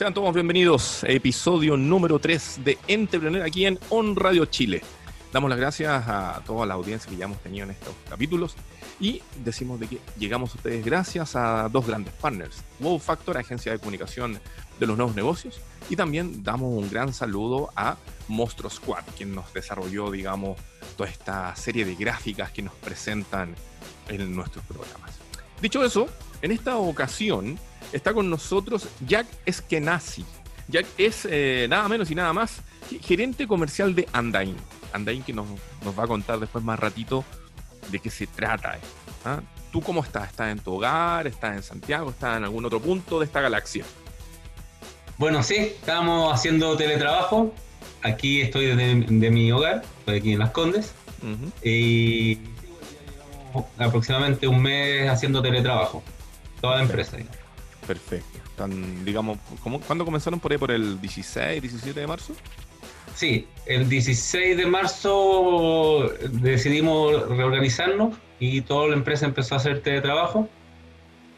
Sean 0.00 0.14
todos 0.14 0.32
bienvenidos 0.32 1.04
a 1.04 1.08
episodio 1.08 1.76
número 1.76 2.18
3 2.18 2.60
de 2.64 2.78
Entrepreneur 2.88 3.42
aquí 3.42 3.66
en 3.66 3.78
On 3.90 4.16
Radio 4.16 4.46
Chile. 4.46 4.80
Damos 5.30 5.50
las 5.50 5.58
gracias 5.58 6.04
a 6.08 6.42
toda 6.46 6.64
la 6.64 6.72
audiencia 6.72 7.10
que 7.10 7.18
ya 7.18 7.26
hemos 7.26 7.38
tenido 7.42 7.64
en 7.64 7.72
estos 7.72 7.94
capítulos 8.08 8.56
y 8.98 9.20
decimos 9.44 9.78
de 9.78 9.88
que 9.88 10.00
llegamos 10.18 10.52
a 10.52 10.56
ustedes 10.56 10.82
gracias 10.82 11.36
a 11.36 11.68
dos 11.68 11.86
grandes 11.86 12.14
partners, 12.14 12.64
Wow 12.78 12.98
Factor, 12.98 13.36
agencia 13.36 13.72
de 13.72 13.78
comunicación 13.78 14.40
de 14.78 14.86
los 14.86 14.96
nuevos 14.96 15.14
negocios, 15.14 15.60
y 15.90 15.96
también 15.96 16.42
damos 16.42 16.72
un 16.72 16.88
gran 16.88 17.12
saludo 17.12 17.68
a 17.76 17.98
Monstruo 18.26 18.70
Squad, 18.70 19.04
quien 19.18 19.34
nos 19.34 19.52
desarrolló, 19.52 20.10
digamos, 20.10 20.58
toda 20.96 21.10
esta 21.10 21.54
serie 21.56 21.84
de 21.84 21.94
gráficas 21.94 22.52
que 22.52 22.62
nos 22.62 22.72
presentan 22.72 23.54
en 24.08 24.34
nuestros 24.34 24.64
programas. 24.64 25.18
Dicho 25.60 25.84
eso, 25.84 26.08
en 26.40 26.52
esta 26.52 26.78
ocasión 26.78 27.58
está 27.92 28.12
con 28.12 28.30
nosotros 28.30 28.88
Jack 29.06 29.26
Eskenazi. 29.46 30.24
Jack 30.68 30.86
es 30.98 31.26
eh, 31.30 31.66
nada 31.68 31.88
menos 31.88 32.10
y 32.10 32.14
nada 32.14 32.32
más 32.32 32.62
gerente 33.02 33.46
comercial 33.46 33.94
de 33.94 34.08
Andain. 34.12 34.56
Andain 34.92 35.22
que 35.22 35.32
nos, 35.32 35.46
va 35.98 36.04
a 36.04 36.06
contar 36.06 36.38
después 36.38 36.64
más 36.64 36.78
ratito 36.78 37.24
de 37.90 37.98
qué 37.98 38.10
se 38.10 38.26
trata. 38.26 38.78
¿ah? 39.24 39.40
¿Tú 39.72 39.80
cómo 39.80 40.02
estás? 40.02 40.30
¿Estás 40.30 40.50
en 40.50 40.58
tu 40.58 40.74
hogar? 40.74 41.26
¿Estás 41.26 41.56
en 41.56 41.62
Santiago? 41.62 42.10
¿Estás 42.10 42.36
en 42.36 42.44
algún 42.44 42.64
otro 42.64 42.80
punto 42.80 43.18
de 43.18 43.26
esta 43.26 43.40
galaxia? 43.40 43.84
Bueno, 45.18 45.42
sí, 45.42 45.56
estamos 45.56 46.32
haciendo 46.32 46.76
teletrabajo. 46.76 47.52
Aquí 48.02 48.40
estoy 48.40 48.66
desde 48.66 48.94
de 49.06 49.30
mi 49.30 49.52
hogar, 49.52 49.82
estoy 50.00 50.18
aquí 50.18 50.32
en 50.32 50.38
Las 50.38 50.50
Condes. 50.50 50.94
Y 51.62 52.38
aproximadamente 53.78 54.48
un 54.48 54.62
mes 54.62 55.08
haciendo 55.08 55.42
teletrabajo. 55.42 56.02
Toda 56.60 56.76
la 56.76 56.82
empresa. 56.82 57.18
Perfecto. 57.86 58.38
Están, 58.44 59.04
digamos, 59.04 59.38
¿cuándo 59.86 60.04
comenzaron 60.04 60.38
por 60.38 60.52
ahí? 60.52 60.58
¿Por 60.58 60.70
el 60.70 61.00
16, 61.00 61.62
17 61.62 61.98
de 62.00 62.06
marzo? 62.06 62.34
Sí, 63.14 63.48
el 63.66 63.88
16 63.88 64.56
de 64.56 64.66
marzo 64.66 66.10
decidimos 66.30 67.28
reorganizarnos 67.28 68.16
y 68.38 68.60
toda 68.62 68.88
la 68.88 68.94
empresa 68.94 69.26
empezó 69.26 69.54
a 69.54 69.58
hacer 69.58 69.82
teletrabajo. 69.82 70.48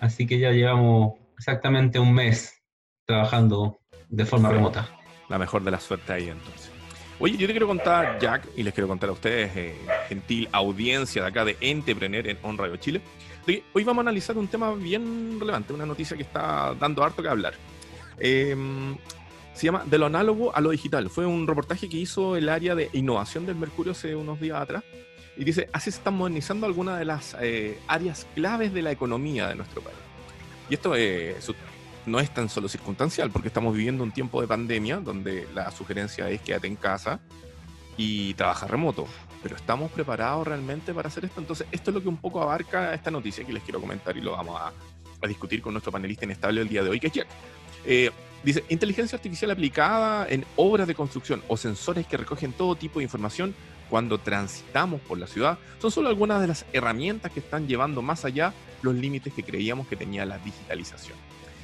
Así 0.00 0.26
que 0.26 0.38
ya 0.38 0.50
llevamos 0.50 1.14
exactamente 1.38 1.98
un 1.98 2.12
mes 2.12 2.62
trabajando 3.06 3.80
de 4.08 4.26
forma 4.26 4.50
remota. 4.50 4.88
La 5.28 5.38
mejor 5.38 5.64
de 5.64 5.70
la 5.70 5.80
suerte 5.80 6.12
ahí 6.12 6.28
entonces. 6.28 6.70
Oye, 7.18 7.36
yo 7.36 7.46
te 7.46 7.52
quiero 7.52 7.68
contar, 7.68 8.18
Jack, 8.18 8.48
y 8.56 8.62
les 8.62 8.74
quiero 8.74 8.88
contar 8.88 9.08
a 9.08 9.12
ustedes, 9.12 9.56
eh, 9.56 9.76
gentil 10.08 10.48
audiencia 10.50 11.22
de 11.22 11.28
acá 11.28 11.44
de 11.44 11.56
Entrepreneur 11.60 12.26
en 12.26 12.36
On 12.42 12.58
Radio 12.58 12.76
Chile, 12.76 13.00
hoy 13.46 13.84
vamos 13.84 13.98
a 13.98 14.08
analizar 14.08 14.38
un 14.38 14.48
tema 14.48 14.72
bien 14.74 15.38
relevante, 15.38 15.72
una 15.72 15.86
noticia 15.86 16.16
que 16.16 16.22
está 16.22 16.74
dando 16.78 17.02
harto 17.02 17.22
que 17.22 17.28
hablar. 17.28 17.54
Em, 18.18 18.96
se 19.54 19.66
llama 19.66 19.84
De 19.84 19.98
lo 19.98 20.06
análogo 20.06 20.54
a 20.54 20.60
lo 20.60 20.70
digital. 20.70 21.10
Fue 21.10 21.26
un 21.26 21.46
reportaje 21.46 21.88
que 21.88 21.96
hizo 21.96 22.36
el 22.36 22.48
área 22.48 22.74
de 22.74 22.88
innovación 22.92 23.46
del 23.46 23.56
Mercurio 23.56 23.92
hace 23.92 24.14
unos 24.14 24.40
días 24.40 24.60
atrás. 24.60 24.84
Y 25.36 25.44
dice, 25.44 25.68
así 25.72 25.90
se 25.90 25.98
están 25.98 26.14
modernizando 26.14 26.66
algunas 26.66 26.98
de 26.98 27.04
las 27.04 27.36
eh, 27.40 27.78
áreas 27.88 28.26
claves 28.34 28.72
de 28.72 28.82
la 28.82 28.92
economía 28.92 29.48
de 29.48 29.56
nuestro 29.56 29.80
país. 29.80 29.96
Y 30.68 30.74
esto 30.74 30.94
eh, 30.94 31.36
no 32.06 32.20
es 32.20 32.32
tan 32.32 32.48
solo 32.48 32.68
circunstancial, 32.68 33.30
porque 33.30 33.48
estamos 33.48 33.74
viviendo 33.74 34.04
un 34.04 34.12
tiempo 34.12 34.40
de 34.40 34.46
pandemia 34.46 34.98
donde 34.98 35.48
la 35.54 35.70
sugerencia 35.70 36.28
es 36.30 36.40
quédate 36.42 36.66
en 36.66 36.76
casa 36.76 37.20
y 37.96 38.34
trabaja 38.34 38.66
remoto 38.66 39.06
pero 39.42 39.56
¿estamos 39.56 39.90
preparados 39.90 40.46
realmente 40.46 40.94
para 40.94 41.08
hacer 41.08 41.24
esto? 41.24 41.40
Entonces, 41.40 41.66
esto 41.72 41.90
es 41.90 41.94
lo 41.94 42.02
que 42.02 42.08
un 42.08 42.18
poco 42.18 42.40
abarca 42.40 42.94
esta 42.94 43.10
noticia 43.10 43.44
que 43.44 43.52
les 43.52 43.62
quiero 43.62 43.80
comentar 43.80 44.16
y 44.16 44.20
lo 44.20 44.32
vamos 44.32 44.60
a, 44.60 44.72
discutir 45.26 45.62
con 45.62 45.72
nuestro 45.72 45.92
panelista 45.92 46.24
inestable 46.24 46.60
el 46.60 46.68
día 46.68 46.82
de 46.82 46.90
hoy, 46.90 46.98
que 46.98 47.06
es 47.06 47.12
Jack. 47.12 47.28
Eh, 47.84 48.10
dice, 48.42 48.64
inteligencia 48.70 49.14
artificial 49.14 49.52
aplicada 49.52 50.26
en 50.28 50.44
obras 50.56 50.88
de 50.88 50.96
construcción 50.96 51.40
o 51.46 51.56
sensores 51.56 52.08
que 52.08 52.16
recogen 52.16 52.52
todo 52.52 52.74
tipo 52.74 52.98
de 52.98 53.04
información 53.04 53.54
cuando 53.88 54.18
transitamos 54.18 55.00
por 55.02 55.18
la 55.18 55.28
ciudad 55.28 55.58
son 55.78 55.92
solo 55.92 56.08
algunas 56.08 56.40
de 56.40 56.48
las 56.48 56.66
herramientas 56.72 57.30
que 57.30 57.38
están 57.38 57.68
llevando 57.68 58.02
más 58.02 58.24
allá 58.24 58.52
los 58.82 58.96
límites 58.96 59.32
que 59.32 59.44
creíamos 59.44 59.86
que 59.86 59.94
tenía 59.94 60.26
la 60.26 60.38
digitalización. 60.38 61.16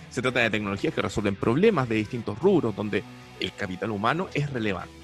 Se 0.08 0.22
trata 0.22 0.38
de 0.38 0.50
tecnologías 0.50 0.94
que 0.94 1.02
resuelven 1.02 1.34
problemas 1.34 1.88
de 1.88 1.96
distintos 1.96 2.38
rubros 2.38 2.76
donde 2.76 3.02
el 3.40 3.52
capital 3.54 3.90
humano 3.90 4.28
es 4.34 4.48
relevante 4.50 4.97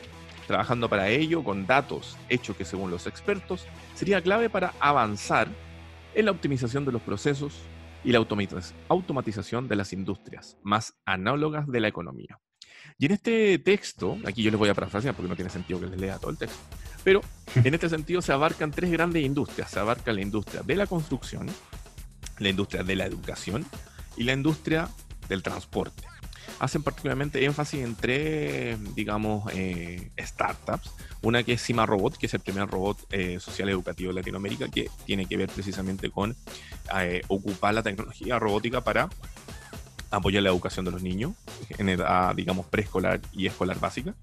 trabajando 0.46 0.88
para 0.88 1.08
ello 1.08 1.42
con 1.42 1.66
datos, 1.66 2.16
hecho 2.28 2.56
que 2.56 2.64
según 2.64 2.90
los 2.90 3.06
expertos 3.06 3.66
sería 3.94 4.22
clave 4.22 4.50
para 4.50 4.72
avanzar 4.80 5.48
en 6.14 6.26
la 6.26 6.30
optimización 6.30 6.84
de 6.84 6.92
los 6.92 7.02
procesos 7.02 7.54
y 8.04 8.12
la 8.12 8.18
automatización 8.18 9.68
de 9.68 9.76
las 9.76 9.92
industrias 9.92 10.56
más 10.62 10.94
análogas 11.04 11.66
de 11.66 11.80
la 11.80 11.88
economía. 11.88 12.38
Y 12.98 13.06
en 13.06 13.12
este 13.12 13.58
texto, 13.58 14.18
aquí 14.26 14.42
yo 14.42 14.50
les 14.50 14.58
voy 14.58 14.68
a 14.68 14.74
parafrasear 14.74 15.14
porque 15.14 15.28
no 15.28 15.36
tiene 15.36 15.50
sentido 15.50 15.80
que 15.80 15.86
les 15.86 15.98
lea 15.98 16.18
todo 16.18 16.30
el 16.30 16.38
texto, 16.38 16.58
pero 17.02 17.20
en 17.54 17.74
este 17.74 17.88
sentido 17.88 18.22
se 18.22 18.32
abarcan 18.32 18.70
tres 18.70 18.90
grandes 18.90 19.24
industrias. 19.24 19.70
Se 19.70 19.80
abarca 19.80 20.12
la 20.12 20.20
industria 20.20 20.62
de 20.62 20.76
la 20.76 20.86
construcción, 20.86 21.48
la 22.38 22.48
industria 22.48 22.84
de 22.84 22.96
la 22.96 23.06
educación 23.06 23.64
y 24.16 24.24
la 24.24 24.32
industria 24.32 24.88
del 25.28 25.42
transporte 25.42 26.13
hacen 26.64 26.82
particularmente 26.82 27.44
énfasis 27.44 27.84
en 27.84 27.94
tres, 27.94 28.78
digamos, 28.94 29.50
eh, 29.52 30.10
startups. 30.18 30.90
Una 31.22 31.42
que 31.42 31.52
es 31.52 31.62
Cima 31.62 31.86
Robot, 31.86 32.16
que 32.16 32.26
es 32.26 32.34
el 32.34 32.40
primer 32.40 32.68
robot 32.68 33.06
eh, 33.10 33.38
social 33.38 33.68
educativo 33.68 34.10
de 34.10 34.14
Latinoamérica, 34.14 34.68
que 34.68 34.90
tiene 35.04 35.26
que 35.26 35.36
ver 35.36 35.50
precisamente 35.50 36.10
con 36.10 36.34
eh, 36.98 37.22
ocupar 37.28 37.74
la 37.74 37.82
tecnología 37.82 38.38
robótica 38.38 38.82
para 38.82 39.08
apoyar 40.10 40.42
la 40.42 40.50
educación 40.50 40.84
de 40.84 40.90
los 40.90 41.02
niños 41.02 41.32
en 41.76 41.88
edad, 41.88 42.34
digamos, 42.34 42.66
preescolar 42.66 43.20
y 43.32 43.46
escolar 43.46 43.78
básica. 43.78 44.14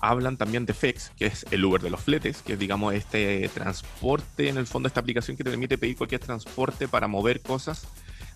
Hablan 0.00 0.36
también 0.36 0.66
de 0.66 0.74
FEX, 0.74 1.12
que 1.16 1.26
es 1.26 1.46
el 1.52 1.64
Uber 1.64 1.80
de 1.80 1.90
los 1.90 2.00
fletes, 2.00 2.42
que 2.42 2.54
es, 2.54 2.58
digamos, 2.58 2.92
este 2.92 3.48
transporte, 3.54 4.48
en 4.48 4.56
el 4.56 4.66
fondo, 4.66 4.88
esta 4.88 4.98
aplicación 4.98 5.36
que 5.36 5.44
te 5.44 5.50
permite 5.50 5.78
pedir 5.78 5.96
cualquier 5.96 6.20
transporte 6.20 6.88
para 6.88 7.06
mover 7.06 7.40
cosas 7.40 7.86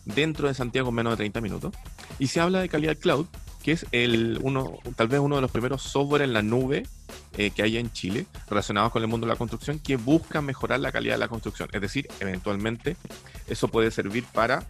dentro 0.06 0.48
de 0.48 0.54
Santiago 0.54 0.88
en 0.88 0.94
menos 0.94 1.12
de 1.12 1.16
30 1.18 1.40
minutos. 1.42 1.74
Y 2.18 2.28
se 2.28 2.40
habla 2.40 2.60
de 2.60 2.68
calidad 2.70 2.96
cloud, 2.96 3.26
que 3.62 3.72
es 3.72 3.84
el 3.92 4.38
uno, 4.42 4.78
tal 4.94 5.08
vez 5.08 5.20
uno 5.20 5.36
de 5.36 5.42
los 5.42 5.50
primeros 5.50 5.82
software 5.82 6.22
en 6.22 6.32
la 6.32 6.40
nube 6.40 6.84
eh, 7.36 7.50
que 7.50 7.62
hay 7.62 7.76
en 7.76 7.92
Chile 7.92 8.26
relacionados 8.48 8.92
con 8.92 9.02
el 9.02 9.08
mundo 9.08 9.26
de 9.26 9.32
la 9.32 9.36
construcción 9.36 9.78
que 9.78 9.96
busca 9.96 10.40
mejorar 10.40 10.80
la 10.80 10.92
calidad 10.92 11.14
de 11.14 11.18
la 11.18 11.28
construcción. 11.28 11.68
Es 11.72 11.80
decir, 11.80 12.08
eventualmente 12.20 12.96
eso 13.48 13.68
puede 13.68 13.90
servir 13.90 14.24
para 14.24 14.64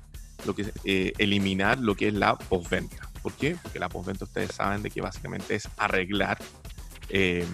lo 0.45 0.55
que 0.55 0.73
eh, 0.85 1.13
eliminar 1.19 1.79
lo 1.79 1.95
que 1.95 2.09
es 2.09 2.15
la 2.15 2.37
postventa. 2.37 3.09
¿Por 3.23 3.35
qué? 3.35 3.57
Porque 3.63 3.79
la 3.79 3.89
postventa 3.89 4.25
ustedes 4.25 4.53
saben 4.53 4.83
de 4.83 4.91
que 4.91 5.01
básicamente 5.01 5.55
es 5.55 5.69
arreglar 5.77 6.39
eh, 7.09 7.47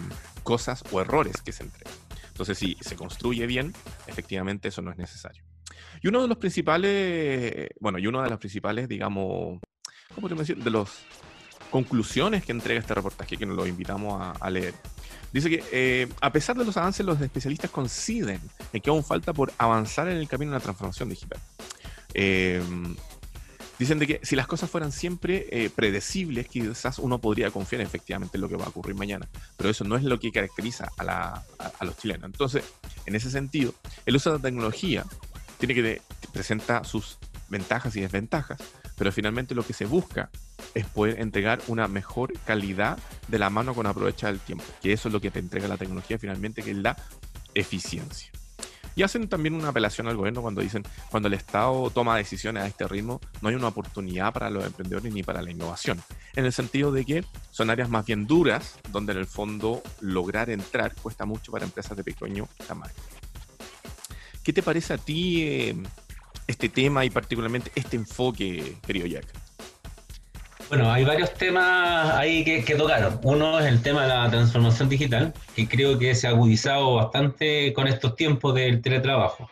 cosas 0.42 0.84
o 0.92 1.00
errores 1.00 1.42
que 1.42 1.53
se 1.53 1.65
entregan. 1.65 1.94
Entonces, 2.28 2.59
si 2.59 2.76
se 2.81 2.97
construye 2.97 3.47
bien, 3.47 3.75
efectivamente 4.06 4.69
eso 4.69 4.81
no 4.81 4.91
es 4.91 4.98
necesario. 4.98 5.42
Y 6.03 6.09
uno 6.09 6.23
de 6.23 6.29
los 6.29 6.37
principales, 6.37 7.69
bueno, 7.79 7.99
y 7.99 8.07
una 8.07 8.25
de 8.25 8.31
las 8.31 8.39
principales, 8.39 8.89
digamos, 8.89 9.61
¿cómo 10.15 10.29
te 10.29 10.35
decir? 10.35 10.57
De 10.57 10.71
las 10.71 10.89
conclusiones 11.71 12.45
que 12.45 12.53
entrega 12.53 12.81
este 12.81 12.95
reportaje, 12.95 13.37
que 13.37 13.47
nos 13.47 13.57
lo 13.57 13.67
invitamos 13.67 14.37
a, 14.39 14.51
leer. 14.51 14.75
Dice 15.33 15.49
que 15.49 15.65
eh, 15.73 16.09
a 16.21 16.31
pesar 16.31 16.57
de 16.57 16.65
los 16.65 16.77
avances, 16.77 17.07
los 17.07 17.21
especialistas 17.21 17.71
coinciden 17.71 18.41
en 18.73 18.81
que 18.83 18.91
aún 18.91 19.05
falta 19.05 19.33
por 19.33 19.53
avanzar 19.57 20.09
en 20.09 20.19
el 20.19 20.29
camino 20.29 20.53
de 20.53 20.59
la 20.59 20.63
transformación 20.63 21.09
digital. 21.09 21.41
Em, 22.13 22.95
dicen 23.79 23.99
de 23.99 24.07
que 24.07 24.21
si 24.23 24.37
las 24.37 24.47
cosas 24.47 24.69
fueran 24.69 24.93
siempre 24.93 25.47
eh, 25.51 25.71
predecibles, 25.71 26.49
quizás 26.49 26.99
uno 26.99 27.19
podría 27.19 27.51
confiar 27.51 27.81
efectivamente 27.81 28.37
en 28.37 28.43
lo 28.43 28.49
que 28.49 28.57
va 28.57 28.67
a 28.67 28.69
ocurrir 28.69 28.95
mañana, 28.95 29.27
pero 29.57 29.71
eso 29.71 29.84
no 29.84 29.97
es 29.97 30.03
lo 30.03 30.21
que 30.21 30.31
caracteriza 30.31 30.89
a, 30.99 31.43
a 31.79 31.84
los 31.84 31.97
chilenos. 31.97 32.27
Entonces, 32.27 32.65
en 33.07 33.15
ese 33.15 33.31
sentido, 33.31 33.73
el 34.05 34.17
uso 34.17 34.31
de 34.31 34.37
la 34.37 34.43
tecnología 34.43 35.07
tiene 35.66 35.74
que 35.80 36.03
presenta 36.32 36.82
sus 36.82 37.18
ventajas 37.48 37.94
y 37.94 38.00
desventajas, 38.00 38.59
pero 38.97 39.12
finalmente 39.12 39.54
lo 39.54 39.64
que 39.64 39.72
se 39.72 39.84
busca 39.84 40.28
es 40.74 40.84
poder 40.86 41.20
entregar 41.20 41.60
una 41.68 41.86
mejor 41.86 42.32
calidad 42.41 42.98
de 43.28 43.38
la 43.38 43.48
mano 43.48 43.72
con 43.72 43.86
aprovechar 43.86 44.32
el 44.32 44.41
tiempo, 44.41 44.64
que 44.82 44.92
eso 44.92 45.09
es 45.09 45.12
lo 45.12 45.20
que 45.20 45.30
te 45.30 45.38
entrega 45.38 45.68
la 45.68 45.76
tecnología 45.76 46.18
finalmente, 46.18 46.64
que 46.64 46.72
es 46.72 46.78
la 46.78 46.97
eficiencia. 47.54 48.32
Y 48.97 49.04
hacen 49.04 49.28
también 49.28 49.54
una 49.54 49.68
apelación 49.68 50.09
al 50.09 50.16
gobierno 50.16 50.42
cuando 50.42 50.62
dicen, 50.62 50.82
cuando 51.12 51.28
el 51.28 51.34
Estado 51.34 51.91
toma 51.91 52.16
decisiones 52.16 52.64
a 52.64 52.66
este 52.66 52.88
ritmo, 52.88 53.20
no 53.41 53.48
hay 53.48 53.54
una 53.54 53.68
oportunidad 53.68 54.32
para 54.32 54.50
los 54.50 54.64
emprendedores 54.64 55.14
ni 55.14 55.22
para 55.22 55.42
la 55.42 55.53
innovación. 55.53 56.03
En 56.34 56.44
el 56.44 56.53
sentido 56.53 56.91
de 56.91 57.04
que 57.04 57.24
son 57.53 57.70
áreas 57.70 57.88
más 57.88 58.04
bien 58.04 58.26
duras, 58.26 58.80
donde 58.91 59.12
en 59.12 59.18
el 59.18 59.26
fondo 59.26 59.80
lograr 60.00 60.50
entrar 60.50 60.92
cuesta 60.97 61.24
mucho 61.24 61.53
para 61.53 61.64
empresas 61.64 61.97
de 61.97 62.03
pequeño 62.03 62.48
tamaño. 62.66 62.92
¿Qué 64.42 64.53
te 64.53 64.62
parece 64.62 64.94
a 64.94 64.98
ti 64.98 65.42
eh, 65.42 65.77
este 66.47 66.68
tema 66.68 67.04
y 67.04 67.10
particularmente 67.10 67.71
este 67.74 67.97
enfoque, 67.97 68.77
querido 68.84 69.06
Jack? 69.06 69.27
Bueno, 70.68 70.91
hay 70.91 71.04
varios 71.04 71.34
temas 71.34 72.15
ahí 72.15 72.44
que, 72.44 72.65
que 72.65 72.74
tocaron. 72.74 73.21
Uno 73.22 73.60
es 73.60 73.66
el 73.66 73.83
tema 73.83 74.03
de 74.03 74.09
la 74.09 74.30
transformación 74.30 74.89
digital, 74.89 75.34
que 75.54 75.68
creo 75.68 75.98
que 75.98 76.15
se 76.15 76.27
ha 76.27 76.30
agudizado 76.30 76.94
bastante 76.94 77.72
con 77.74 77.86
estos 77.86 78.16
tiempos 78.16 78.54
del 78.54 78.80
teletrabajo. 78.80 79.50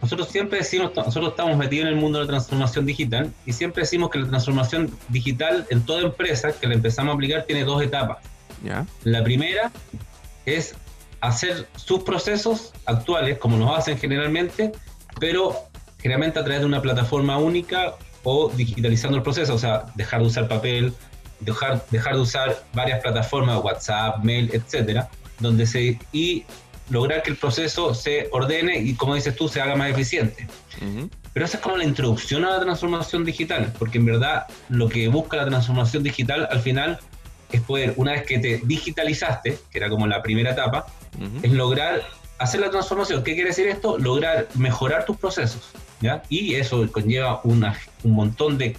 nosotros 0.00 0.28
siempre 0.28 0.58
decimos, 0.58 0.92
nosotros 0.94 1.30
estamos 1.30 1.56
metidos 1.56 1.88
en 1.88 1.94
el 1.94 1.96
mundo 1.96 2.20
de 2.20 2.26
la 2.26 2.30
transformación 2.30 2.86
digital 2.86 3.32
y 3.44 3.52
siempre 3.52 3.82
decimos 3.82 4.10
que 4.10 4.20
la 4.20 4.28
transformación 4.28 4.90
digital 5.08 5.66
en 5.70 5.84
toda 5.84 6.02
empresa 6.02 6.52
que 6.52 6.68
la 6.68 6.74
empezamos 6.74 7.12
a 7.12 7.14
aplicar 7.16 7.44
tiene 7.44 7.64
dos 7.64 7.82
etapas. 7.82 8.18
¿Ya? 8.64 8.86
La 9.02 9.24
primera 9.24 9.72
es 10.46 10.76
hacer 11.22 11.68
sus 11.76 12.02
procesos 12.02 12.72
actuales, 12.84 13.38
como 13.38 13.56
los 13.56 13.70
hacen 13.78 13.96
generalmente, 13.96 14.72
pero 15.20 15.56
generalmente 15.98 16.40
a 16.40 16.44
través 16.44 16.60
de 16.60 16.66
una 16.66 16.82
plataforma 16.82 17.38
única 17.38 17.94
o 18.24 18.50
digitalizando 18.50 19.16
el 19.16 19.22
proceso, 19.22 19.54
o 19.54 19.58
sea, 19.58 19.86
dejar 19.94 20.20
de 20.20 20.26
usar 20.26 20.48
papel, 20.48 20.92
dejar, 21.40 21.86
dejar 21.90 22.14
de 22.14 22.20
usar 22.20 22.64
varias 22.74 23.00
plataformas, 23.00 23.62
WhatsApp, 23.62 24.22
mail, 24.24 24.50
etcétera, 24.52 25.08
donde 25.38 25.64
se, 25.64 25.98
y 26.12 26.44
lograr 26.90 27.22
que 27.22 27.30
el 27.30 27.36
proceso 27.36 27.94
se 27.94 28.28
ordene 28.32 28.78
y, 28.78 28.94
como 28.94 29.14
dices 29.14 29.36
tú, 29.36 29.48
se 29.48 29.60
haga 29.60 29.76
más 29.76 29.90
eficiente. 29.90 30.48
Pero 31.32 31.46
esa 31.46 31.56
es 31.58 31.62
como 31.62 31.76
la 31.76 31.84
introducción 31.84 32.44
a 32.44 32.50
la 32.50 32.60
transformación 32.60 33.24
digital, 33.24 33.72
porque 33.78 33.98
en 33.98 34.06
verdad 34.06 34.46
lo 34.68 34.88
que 34.88 35.06
busca 35.06 35.36
la 35.36 35.46
transformación 35.46 36.02
digital 36.02 36.48
al 36.50 36.60
final 36.60 36.98
es 37.52 37.60
poder, 37.60 37.94
una 37.96 38.12
vez 38.12 38.24
que 38.24 38.38
te 38.40 38.60
digitalizaste, 38.64 39.58
que 39.70 39.78
era 39.78 39.88
como 39.88 40.06
la 40.06 40.20
primera 40.20 40.50
etapa, 40.50 40.86
es 41.42 41.52
lograr 41.52 42.02
hacer 42.38 42.60
la 42.60 42.70
transformación. 42.70 43.22
¿Qué 43.22 43.34
quiere 43.34 43.50
decir 43.50 43.68
esto? 43.68 43.98
Lograr 43.98 44.48
mejorar 44.54 45.04
tus 45.04 45.16
procesos. 45.16 45.70
¿ya? 46.00 46.22
Y 46.28 46.54
eso 46.54 46.90
conlleva 46.90 47.40
una, 47.44 47.78
un 48.02 48.12
montón 48.12 48.58
de 48.58 48.76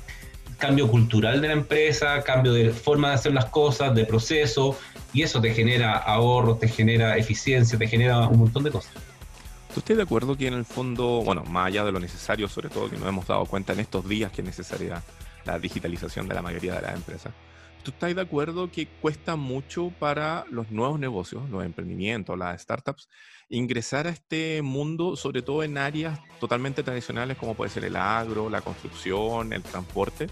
cambio 0.57 0.87
cultural 0.87 1.41
de 1.41 1.47
la 1.47 1.53
empresa, 1.53 2.21
cambio 2.23 2.53
de 2.53 2.71
forma 2.71 3.09
de 3.09 3.15
hacer 3.15 3.33
las 3.33 3.45
cosas, 3.45 3.93
de 3.95 4.05
proceso, 4.05 4.77
y 5.11 5.21
eso 5.21 5.41
te 5.41 5.53
genera 5.53 5.97
ahorro, 5.97 6.55
te 6.55 6.67
genera 6.67 7.17
eficiencia, 7.17 7.77
te 7.77 7.87
genera 7.87 8.27
un 8.27 8.39
montón 8.39 8.63
de 8.63 8.71
cosas. 8.71 8.93
¿Tú 9.73 9.79
estás 9.79 9.97
de 9.97 10.03
acuerdo 10.03 10.37
que 10.37 10.47
en 10.47 10.53
el 10.53 10.65
fondo, 10.65 11.21
bueno, 11.23 11.43
más 11.45 11.67
allá 11.67 11.83
de 11.83 11.91
lo 11.91 11.99
necesario, 11.99 12.47
sobre 12.47 12.69
todo 12.69 12.89
que 12.89 12.97
nos 12.97 13.07
hemos 13.07 13.27
dado 13.27 13.45
cuenta 13.45 13.73
en 13.73 13.79
estos 13.79 14.07
días 14.07 14.31
que 14.31 14.41
es 14.41 14.45
necesaria 14.45 15.01
la 15.45 15.59
digitalización 15.59 16.27
de 16.27 16.35
la 16.35 16.41
mayoría 16.41 16.75
de 16.75 16.81
las 16.81 16.95
empresas, 16.95 17.33
¿tú 17.83 17.91
estás 17.91 18.15
de 18.15 18.21
acuerdo 18.21 18.71
que 18.71 18.87
cuesta 18.87 19.35
mucho 19.35 19.91
para 19.99 20.45
los 20.49 20.71
nuevos 20.71 20.99
negocios, 20.99 21.49
los 21.49 21.63
emprendimientos, 21.65 22.37
las 22.37 22.61
startups, 22.61 23.09
ingresar 23.49 24.07
a 24.07 24.09
este 24.09 24.61
mundo, 24.61 25.15
sobre 25.15 25.41
todo 25.41 25.63
en 25.63 25.77
áreas 25.77 26.19
totalmente 26.39 26.81
tradicionales 26.81 27.37
como 27.37 27.53
puede 27.53 27.69
ser 27.69 27.83
el 27.85 27.95
agro, 27.95 28.49
la 28.49 28.61
construcción, 28.61 29.53
el 29.53 29.61
transporte? 29.61 30.27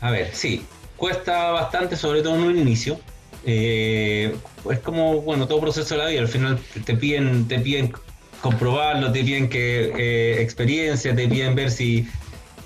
A 0.00 0.10
ver, 0.10 0.34
sí, 0.34 0.64
cuesta 0.96 1.50
bastante, 1.50 1.96
sobre 1.96 2.22
todo 2.22 2.36
en 2.36 2.42
un 2.42 2.58
inicio. 2.58 2.98
Eh, 3.44 4.34
es 4.70 4.78
como, 4.80 5.20
bueno, 5.22 5.46
todo 5.48 5.60
proceso 5.60 5.94
de 5.94 6.02
la 6.02 6.08
vida, 6.08 6.20
al 6.20 6.28
final 6.28 6.58
te 6.84 6.94
piden, 6.94 7.48
te 7.48 7.58
piden 7.58 7.92
comprobarlo, 8.40 9.12
te 9.12 9.22
piden 9.24 9.48
que 9.48 9.92
eh, 9.96 10.42
experiencia, 10.42 11.14
te 11.14 11.28
piden 11.28 11.54
ver 11.54 11.70
si, 11.70 12.08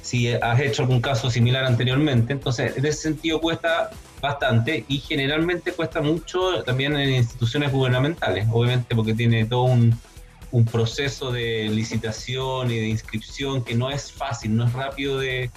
si 0.04 0.28
has 0.32 0.60
hecho 0.60 0.82
algún 0.82 1.00
caso 1.00 1.30
similar 1.30 1.64
anteriormente. 1.64 2.34
Entonces, 2.34 2.76
en 2.76 2.84
ese 2.84 3.00
sentido 3.00 3.40
cuesta 3.40 3.90
bastante 4.20 4.84
y 4.86 4.98
generalmente 4.98 5.72
cuesta 5.72 6.02
mucho 6.02 6.62
también 6.62 6.94
en 6.96 7.10
instituciones 7.10 7.72
gubernamentales, 7.72 8.46
obviamente 8.52 8.94
porque 8.94 9.14
tiene 9.14 9.46
todo 9.46 9.62
un, 9.62 9.98
un 10.50 10.64
proceso 10.66 11.32
de 11.32 11.68
licitación 11.70 12.70
y 12.70 12.76
de 12.76 12.88
inscripción 12.88 13.64
que 13.64 13.74
no 13.74 13.90
es 13.90 14.12
fácil, 14.12 14.54
no 14.54 14.66
es 14.66 14.72
rápido 14.74 15.18
de, 15.18 15.50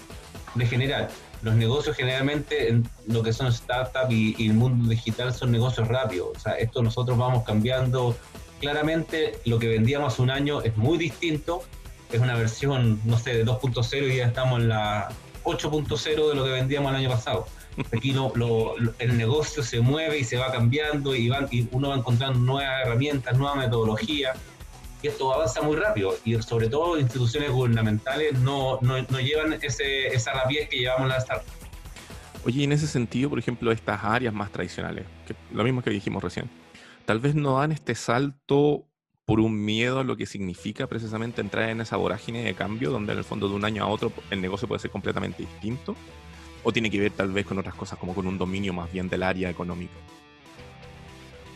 de 0.56 0.66
generar 0.66 1.10
los 1.42 1.56
negocios 1.56 1.96
generalmente, 1.96 2.70
en 2.70 2.90
lo 3.06 3.22
que 3.22 3.34
son 3.34 3.52
startups 3.52 4.12
y, 4.12 4.36
y, 4.38 4.48
el 4.48 4.54
mundo 4.54 4.90
digital, 4.90 5.34
son 5.34 5.52
negocios 5.52 5.88
rápidos. 5.88 6.30
O 6.36 6.40
sea, 6.40 6.54
esto 6.54 6.82
nosotros 6.82 7.18
vamos 7.18 7.44
cambiando. 7.44 8.18
Claramente, 8.60 9.40
lo 9.46 9.60
que 9.60 9.68
vendíamos 9.68 10.18
un 10.18 10.32
año 10.32 10.62
es 10.62 10.76
muy 10.78 10.98
distinto. 10.98 11.62
Es 12.12 12.20
una 12.20 12.36
versión, 12.36 13.02
no 13.06 13.18
sé, 13.18 13.34
de 13.34 13.46
2.0 13.46 14.14
y 14.14 14.18
ya 14.18 14.28
estamos 14.28 14.62
en 14.62 14.70
la 14.70 15.10
8.0 15.44 16.30
de 16.30 16.36
lo 16.36 16.44
que 16.44 16.52
vendíamos 16.52 16.92
el 16.92 16.98
año 16.98 17.10
pasado. 17.10 17.48
Aquí 17.96 18.12
lo, 18.12 18.76
el 19.00 19.18
negocio 19.18 19.62
se 19.62 19.80
mueve 19.82 20.20
y 20.20 20.24
se 20.24 20.38
va 20.38 20.52
cambiando 20.52 21.16
y, 21.16 21.30
van, 21.30 21.48
y 21.52 21.68
uno 21.72 21.90
va 21.90 21.96
encontrando 21.96 22.40
nuevas 22.40 22.86
herramientas, 22.86 23.38
nuevas 23.38 23.58
metodologías 23.58 24.38
y 25.02 25.08
esto 25.08 25.32
avanza 25.32 25.62
muy 25.62 25.76
rápido 25.76 26.16
y 26.26 26.42
sobre 26.42 26.70
todo 26.70 27.00
instituciones 27.00 27.52
gubernamentales 27.52 28.34
no, 28.40 28.80
no, 28.82 29.00
no 29.02 29.20
llevan 29.20 29.54
ese, 29.62 30.08
esa 30.08 30.34
rapidez 30.34 30.70
que 30.70 30.78
llevamos 30.78 31.10
las 31.10 31.24
startups. 31.24 31.52
Oye, 32.46 32.64
en 32.64 32.72
ese 32.72 32.88
sentido, 32.88 33.30
por 33.30 33.40
ejemplo, 33.40 33.72
estas 33.72 34.04
áreas 34.04 34.34
más 34.34 34.52
tradicionales, 34.52 35.06
lo 35.52 35.64
mismo 35.64 35.84
que 35.84 35.90
dijimos 35.90 36.24
recién, 36.24 36.50
tal 37.06 37.20
vez 37.20 37.36
no 37.36 37.60
dan 37.60 37.72
este 37.72 37.94
salto 37.94 38.86
por 39.28 39.42
un 39.42 39.66
miedo 39.66 40.00
a 40.00 40.06
lo 40.06 40.16
que 40.16 40.26
significa 40.26 40.88
precisamente 40.88 41.42
entrar 41.42 41.70
en 41.70 41.82
esa 41.82 41.98
vorágine 41.98 42.44
de 42.44 42.54
cambio, 42.54 42.92
donde 42.92 43.12
en 43.12 43.18
el 43.18 43.26
fondo 43.26 43.50
de 43.50 43.56
un 43.56 43.66
año 43.66 43.84
a 43.84 43.88
otro 43.88 44.14
el 44.32 44.40
negocio 44.40 44.70
puede 44.70 44.80
ser 44.80 44.90
completamente 44.90 45.44
distinto, 45.44 45.98
o 46.64 46.72
tiene 46.72 46.90
que 46.90 46.98
ver 46.98 47.12
tal 47.12 47.34
vez 47.34 47.46
con 47.46 47.60
otras 47.60 47.76
cosas 47.76 48.00
como 48.00 48.16
con 48.16 48.26
un 48.26 48.38
dominio 48.38 48.72
más 48.72 48.90
bien 48.90 49.10
del 49.10 49.24
área 49.24 49.50
económica. 49.50 49.96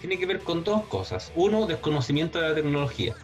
Tiene 0.02 0.20
que 0.20 0.26
ver 0.26 0.42
con 0.42 0.66
dos 0.66 0.84
cosas. 0.88 1.32
Uno, 1.34 1.66
desconocimiento 1.66 2.42
de 2.42 2.50
la 2.50 2.56
tecnología. 2.56 3.16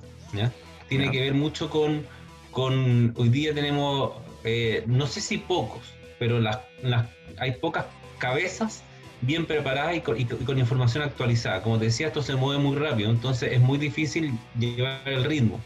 Tiene 0.87 1.11
que 1.11 1.19
ver 1.19 1.33
mucho 1.33 1.69
con, 1.69 2.05
con, 2.49 3.13
hoy 3.17 3.27
día 3.27 3.53
tenemos, 3.53 4.13
eh, 4.45 4.81
no 4.87 5.07
sé 5.07 5.19
si 5.19 5.39
pocos, 5.39 5.81
pero 6.19 6.39
las, 6.39 6.59
hay 7.37 7.51
pocas 7.59 7.85
cabezas 8.17 8.81
bien 9.21 9.45
preparadas 9.45 9.95
y 9.97 10.01
con, 10.01 10.59
información 10.59 11.03
actualizada. 11.03 11.61
Como 11.63 11.77
te 11.79 11.85
decía, 11.85 12.07
esto 12.07 12.21
se 12.21 12.35
mueve 12.35 12.61
muy 12.61 12.75
rápido, 12.75 13.09
entonces 13.09 13.53
es 13.53 13.59
muy 13.59 13.77
difícil 13.77 14.37
llevar 14.59 15.01
el 15.05 15.23
ritmo. 15.23 15.59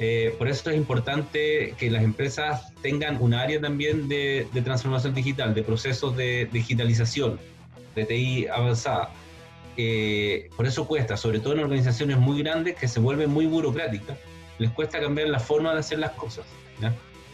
Eh, 0.00 0.34
por 0.38 0.48
eso 0.48 0.70
es 0.70 0.76
importante 0.76 1.74
que 1.76 1.90
las 1.90 2.04
empresas 2.04 2.72
tengan 2.82 3.20
un 3.20 3.34
área 3.34 3.60
también 3.60 4.08
de, 4.08 4.46
de 4.52 4.62
transformación 4.62 5.12
digital, 5.12 5.54
de 5.54 5.62
procesos 5.62 6.16
de 6.16 6.48
digitalización, 6.52 7.40
de 7.96 8.04
TI 8.04 8.46
avanzada 8.46 9.10
por 10.56 10.66
eso 10.66 10.88
cuesta, 10.88 11.16
sobre 11.16 11.38
todo 11.38 11.52
en 11.52 11.60
organizaciones 11.60 12.18
muy 12.18 12.42
grandes 12.42 12.74
que 12.74 12.88
se 12.88 12.98
vuelven 12.98 13.30
muy 13.30 13.46
burocráticas, 13.46 14.18
les 14.58 14.70
cuesta 14.72 15.00
cambiar 15.00 15.28
la 15.28 15.38
forma 15.38 15.72
de 15.72 15.80
hacer 15.80 16.00
las 16.00 16.12
cosas. 16.12 16.44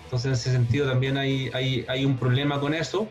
Entonces, 0.04 0.26
en 0.26 0.32
ese 0.32 0.52
sentido 0.52 0.86
también 0.86 1.16
hay, 1.16 1.50
hay, 1.54 1.86
hay 1.88 2.04
un 2.04 2.18
problema 2.18 2.60
con 2.60 2.74
eso 2.74 3.08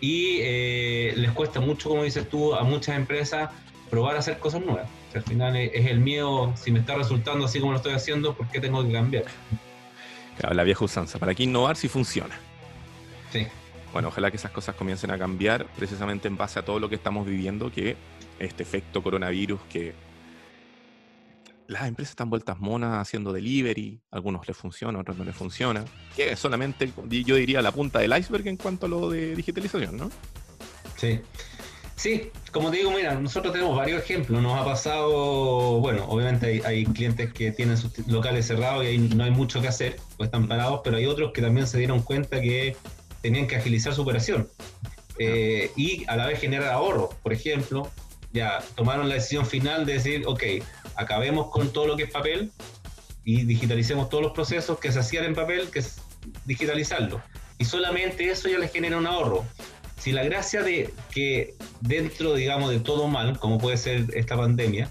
y 0.00 0.38
eh, 0.40 1.14
les 1.16 1.30
cuesta 1.32 1.60
mucho, 1.60 1.88
como 1.88 2.04
dices 2.04 2.28
tú, 2.28 2.54
a 2.54 2.62
muchas 2.62 2.96
empresas 2.96 3.50
probar 3.90 4.16
a 4.16 4.18
hacer 4.18 4.38
cosas 4.38 4.64
nuevas. 4.64 4.88
al 5.14 5.22
final 5.22 5.56
es, 5.56 5.86
el 5.86 6.00
miedo, 6.00 6.52
si 6.56 6.70
me 6.70 6.80
está 6.80 6.94
resultando 6.94 7.46
así 7.46 7.60
como 7.60 7.72
lo 7.72 7.78
estoy 7.78 7.94
haciendo, 7.94 8.34
¿por 8.34 8.48
qué 8.48 8.60
tengo 8.60 8.84
que 8.86 8.92
cambiar? 8.92 9.24
Claro, 10.38 10.54
la 10.54 10.64
vieja 10.64 10.84
usanza. 10.84 11.18
¿Para 11.18 11.34
qué 11.34 11.44
innovar 11.44 11.76
si 11.76 11.88
funciona? 11.88 12.38
Sí. 13.32 13.46
Bueno, 13.92 14.08
ojalá 14.08 14.30
que 14.30 14.36
esas 14.36 14.50
cosas 14.50 14.74
comiencen 14.74 15.10
a 15.10 15.18
cambiar 15.18 15.66
precisamente 15.76 16.28
en 16.28 16.36
base 16.36 16.58
a 16.58 16.64
todo 16.64 16.78
lo 16.78 16.88
que 16.88 16.96
estamos 16.96 17.26
viviendo, 17.26 17.72
que 17.72 17.96
este 18.38 18.62
efecto 18.62 19.02
coronavirus 19.02 19.60
que 19.70 19.94
las 21.68 21.86
empresas 21.86 22.12
están 22.12 22.30
vueltas 22.30 22.58
monas 22.58 22.98
haciendo 22.98 23.32
delivery, 23.32 24.00
algunos 24.10 24.46
les 24.46 24.56
funciona, 24.56 24.98
otros 24.98 25.16
no 25.16 25.24
les 25.24 25.34
funciona, 25.34 25.84
que 26.14 26.32
es 26.32 26.38
solamente, 26.38 26.92
yo 27.08 27.36
diría, 27.36 27.62
la 27.62 27.72
punta 27.72 27.98
del 27.98 28.16
iceberg 28.16 28.46
en 28.48 28.56
cuanto 28.56 28.86
a 28.86 28.88
lo 28.88 29.10
de 29.10 29.34
digitalización, 29.34 29.96
¿no? 29.96 30.10
Sí. 30.96 31.20
Sí, 31.96 32.30
como 32.52 32.70
te 32.70 32.76
digo, 32.76 32.90
mira, 32.90 33.14
nosotros 33.14 33.54
tenemos 33.54 33.74
varios 33.74 34.02
ejemplos. 34.02 34.42
Nos 34.42 34.60
ha 34.60 34.64
pasado, 34.64 35.80
bueno, 35.80 36.04
obviamente 36.08 36.60
hay, 36.64 36.84
clientes 36.84 37.32
que 37.32 37.52
tienen 37.52 37.78
sus 37.78 38.06
locales 38.06 38.46
cerrados 38.46 38.84
y 38.84 38.98
no 38.98 39.24
hay 39.24 39.30
mucho 39.30 39.62
que 39.62 39.68
hacer, 39.68 39.96
pues 40.18 40.26
están 40.26 40.46
parados, 40.46 40.82
pero 40.84 40.98
hay 40.98 41.06
otros 41.06 41.32
que 41.32 41.40
también 41.40 41.66
se 41.66 41.78
dieron 41.78 42.02
cuenta 42.02 42.40
que 42.42 42.76
tenían 43.22 43.46
que 43.46 43.56
agilizar 43.56 43.94
su 43.94 44.02
operación 44.02 44.46
eh, 45.18 45.70
y 45.74 46.04
a 46.06 46.16
la 46.16 46.26
vez 46.26 46.38
generar 46.38 46.68
ahorro. 46.68 47.08
Por 47.22 47.32
ejemplo, 47.32 47.90
ya 48.30 48.62
tomaron 48.74 49.08
la 49.08 49.14
decisión 49.14 49.46
final 49.46 49.86
de 49.86 49.94
decir, 49.94 50.24
ok, 50.26 50.42
acabemos 50.96 51.50
con 51.50 51.72
todo 51.72 51.86
lo 51.86 51.96
que 51.96 52.04
es 52.04 52.10
papel 52.10 52.52
y 53.24 53.44
digitalicemos 53.44 54.08
todos 54.08 54.22
los 54.22 54.32
procesos 54.32 54.78
que 54.78 54.92
se 54.92 55.00
hacían 55.00 55.24
en 55.24 55.34
papel, 55.34 55.70
que 55.70 55.80
es 55.80 55.96
digitalizarlo. 56.44 57.20
Y 57.58 57.64
solamente 57.64 58.30
eso 58.30 58.48
ya 58.48 58.58
les 58.58 58.72
genera 58.72 58.98
un 58.98 59.06
ahorro. 59.06 59.44
Si 59.98 60.12
la 60.12 60.22
gracia 60.22 60.62
de 60.62 60.92
que 61.10 61.54
dentro, 61.80 62.34
digamos, 62.34 62.70
de 62.70 62.80
todo 62.80 63.08
mal, 63.08 63.38
como 63.38 63.58
puede 63.58 63.76
ser 63.76 64.06
esta 64.14 64.36
pandemia, 64.36 64.90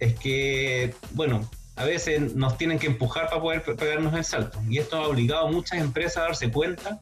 es 0.00 0.14
que, 0.18 0.94
bueno, 1.12 1.48
a 1.76 1.84
veces 1.84 2.34
nos 2.34 2.56
tienen 2.56 2.78
que 2.78 2.86
empujar 2.86 3.28
para 3.28 3.40
poder 3.40 3.62
pegarnos 3.62 4.14
el 4.14 4.24
salto. 4.24 4.62
Y 4.68 4.78
esto 4.78 4.96
ha 4.96 5.08
obligado 5.08 5.48
a 5.48 5.50
muchas 5.50 5.80
empresas 5.80 6.18
a 6.18 6.22
darse 6.22 6.50
cuenta 6.50 7.00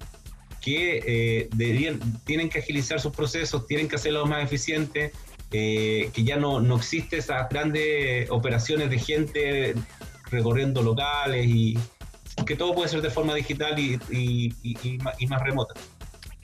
que 0.60 1.02
eh, 1.06 2.00
tienen 2.24 2.48
que 2.48 2.60
agilizar 2.60 3.00
sus 3.00 3.14
procesos, 3.14 3.66
tienen 3.66 3.88
que 3.88 3.96
hacerlos 3.96 4.28
más 4.28 4.44
eficientes, 4.44 5.12
eh, 5.52 6.10
que 6.12 6.24
ya 6.24 6.36
no, 6.36 6.60
no 6.60 6.76
existe 6.76 7.18
esas 7.18 7.48
grandes 7.48 8.30
operaciones 8.30 8.90
de 8.90 8.98
gente 8.98 9.74
recorriendo 10.30 10.82
locales 10.82 11.46
y 11.46 11.78
que 12.46 12.56
todo 12.56 12.74
puede 12.74 12.88
ser 12.88 13.02
de 13.02 13.10
forma 13.10 13.34
digital 13.34 13.78
y, 13.78 13.98
y, 14.10 14.98
más, 15.28 15.42
remota. 15.42 15.74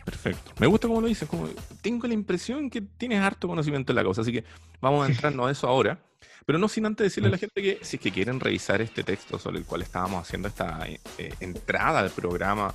Perfecto. 0.05 0.53
Me 0.59 0.67
gusta 0.67 0.89
como 0.89 1.01
lo 1.01 1.07
dices. 1.07 1.29
Como, 1.29 1.49
tengo 1.81 2.07
la 2.07 2.15
impresión 2.15 2.71
que 2.71 2.81
tienes 2.81 3.21
harto 3.21 3.49
conocimiento 3.49 3.93
en 3.93 3.97
la 3.97 4.05
cosa, 4.05 4.23
así 4.23 4.33
que 4.33 4.45
vamos 4.81 5.07
a 5.07 5.11
entrarnos 5.11 5.49
a 5.49 5.51
eso 5.51 5.67
ahora. 5.67 5.99
Pero 6.47 6.59
no 6.59 6.69
sin 6.69 6.87
antes 6.87 7.05
decirle 7.05 7.29
a 7.29 7.33
la 7.33 7.39
gente 7.39 7.63
que 7.63 7.79
si 7.83 7.97
es 7.97 8.03
que 8.03 8.11
quieren 8.11 8.41
revisar 8.41 8.81
este 8.81 9.03
texto 9.05 9.39
sobre 9.39 9.59
el 9.59 9.65
cual 9.65 9.83
estábamos 9.83 10.27
haciendo 10.27 10.49
esta 10.49 10.87
eh, 10.87 10.99
entrada 11.41 12.01
al 12.01 12.11
programa 12.11 12.75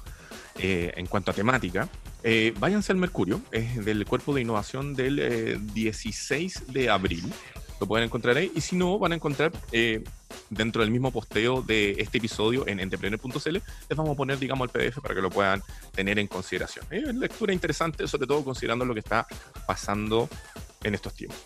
eh, 0.58 0.94
en 0.96 1.08
cuanto 1.08 1.32
a 1.32 1.34
temática, 1.34 1.90
eh, 2.24 2.54
váyanse 2.60 2.92
al 2.92 2.98
Mercurio, 2.98 3.42
es 3.52 3.84
del 3.84 4.06
Cuerpo 4.06 4.34
de 4.34 4.42
Innovación 4.42 4.94
del 4.94 5.60
16 5.74 6.74
de 6.74 6.90
abril. 6.90 7.24
Lo 7.80 7.88
pueden 7.88 8.06
encontrar 8.06 8.38
ahí. 8.38 8.52
Y 8.56 8.62
si 8.62 8.76
no, 8.76 8.98
van 8.98 9.12
a 9.12 9.16
encontrar 9.16 9.52
dentro 10.50 10.82
del 10.82 10.92
mismo 10.92 11.12
posteo 11.12 11.62
de 11.62 11.96
este 11.98 12.20
episodio 12.20 12.68
en 12.68 12.80
entrepreneur.cl, 12.80 13.50
les 13.50 13.98
vamos 13.98 14.14
a 14.14 14.16
poner, 14.16 14.40
digamos, 14.40 14.68
el 14.68 14.72
PDF 14.72 15.00
para 15.02 15.16
que 15.16 15.22
lo 15.22 15.30
puedan 15.30 15.62
tener 15.94 16.20
en 16.20 16.28
consideración. 16.28 16.86
Es 16.92 17.04
lectura 17.16 17.54
interesante, 17.54 18.08
sobre 18.08 18.28
todo 18.28 18.44
considerando 18.44 18.86
lo 18.86 18.94
que 18.94 19.02
está 19.02 19.28
pasando 19.66 20.30
en 20.84 20.96
estos 20.96 21.14
tiempos. 21.14 21.40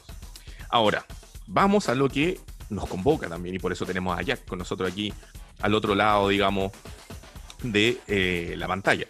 Ahora, 0.70 1.06
vamos 1.48 1.90
a 1.90 1.96
lo 1.96 2.10
que 2.10 2.40
nos 2.70 2.88
convoca 2.88 3.28
también, 3.28 3.56
y 3.56 3.60
por 3.60 3.72
eso 3.72 3.86
tenemos 3.86 4.18
a 4.18 4.22
Jack 4.22 4.46
con 4.46 4.60
nosotros 4.60 4.92
aquí 4.92 5.14
al 5.62 5.74
otro 5.74 5.96
lado, 5.96 6.30
digamos, 6.30 6.72
de 7.64 7.98
eh, 8.08 8.56
la 8.58 8.68
pantalla, 8.68 9.06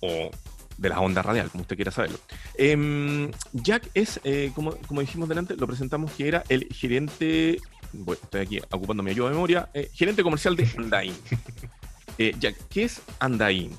o 0.00 0.30
de 0.76 0.88
la 0.88 1.00
onda 1.00 1.22
radial, 1.22 1.50
como 1.50 1.62
usted 1.62 1.76
quiera 1.76 1.90
saberlo. 1.90 2.18
Em, 2.54 3.30
Jack 3.52 3.90
es, 3.94 4.20
eh, 4.24 4.50
como, 4.54 4.76
como, 4.86 5.00
dijimos 5.00 5.28
delante, 5.28 5.56
lo 5.56 5.66
presentamos 5.66 6.10
que 6.12 6.28
era 6.28 6.44
el 6.48 6.66
gerente, 6.72 7.60
bueno, 7.92 8.20
estoy 8.22 8.40
aquí 8.40 8.60
ocupando 8.70 9.02
mi 9.02 9.10
ayuda 9.10 9.28
de 9.28 9.34
memoria, 9.34 9.68
eh, 9.74 9.90
gerente 9.92 10.22
comercial 10.22 10.56
de 10.56 10.68
Andain. 10.76 11.14
Jack, 12.38 12.56
¿qué 12.68 12.84
es 12.84 13.00
Andain? 13.18 13.74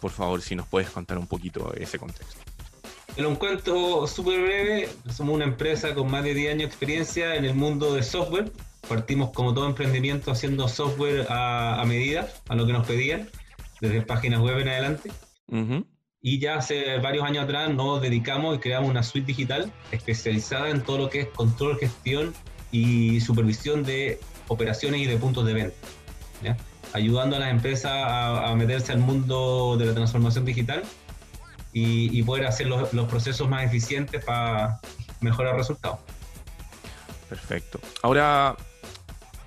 Por 0.00 0.10
favor, 0.10 0.42
si 0.42 0.54
nos 0.54 0.66
puedes 0.66 0.90
contar 0.90 1.16
un 1.16 1.26
poquito 1.26 1.72
ese 1.74 1.98
contexto. 1.98 2.55
En 3.16 3.24
un 3.24 3.36
cuento 3.36 4.06
súper 4.06 4.42
breve, 4.42 4.88
somos 5.10 5.34
una 5.34 5.46
empresa 5.46 5.94
con 5.94 6.10
más 6.10 6.22
de 6.22 6.34
10 6.34 6.50
años 6.50 6.58
de 6.58 6.66
experiencia 6.66 7.34
en 7.34 7.46
el 7.46 7.54
mundo 7.54 7.94
de 7.94 8.02
software. 8.02 8.52
Partimos 8.86 9.30
como 9.30 9.54
todo 9.54 9.66
emprendimiento 9.66 10.30
haciendo 10.30 10.68
software 10.68 11.26
a, 11.30 11.82
medida, 11.86 12.28
a 12.48 12.54
lo 12.54 12.66
que 12.66 12.74
nos 12.74 12.86
pedían, 12.86 13.30
desde 13.80 14.02
páginas 14.02 14.40
web 14.40 14.58
en 14.58 14.68
adelante. 14.68 15.10
Y 16.20 16.40
ya 16.40 16.56
hace 16.56 16.98
varios 16.98 17.24
años 17.24 17.44
atrás 17.44 17.72
nos 17.72 18.02
dedicamos 18.02 18.56
y 18.56 18.58
creamos 18.58 18.90
una 18.90 19.02
suite 19.02 19.28
digital 19.28 19.72
especializada 19.92 20.68
en 20.68 20.82
todo 20.82 20.98
lo 20.98 21.08
que 21.08 21.20
es 21.22 21.28
control, 21.28 21.78
gestión 21.78 22.34
y 22.70 23.20
supervisión 23.20 23.82
de 23.82 24.20
operaciones 24.48 25.00
y 25.00 25.06
de 25.06 25.16
puntos 25.16 25.46
de 25.46 25.54
venta. 25.54 25.88
Ayudando 26.92 27.36
a 27.36 27.38
las 27.38 27.50
empresas 27.50 27.92
a 27.94 28.54
meterse 28.56 28.92
al 28.92 28.98
mundo 28.98 29.76
de 29.78 29.86
la 29.86 29.94
transformación 29.94 30.44
digital 30.44 30.82
y, 31.78 32.22
poder 32.22 32.46
hacer 32.46 32.68
los, 32.68 32.88
procesos 33.06 33.46
más 33.50 33.62
eficientes 33.64 34.24
para 34.24 34.80
mejorar 35.20 35.56
resultados. 35.56 35.98
Perfecto. 37.28 37.78
Ahora, 38.02 38.56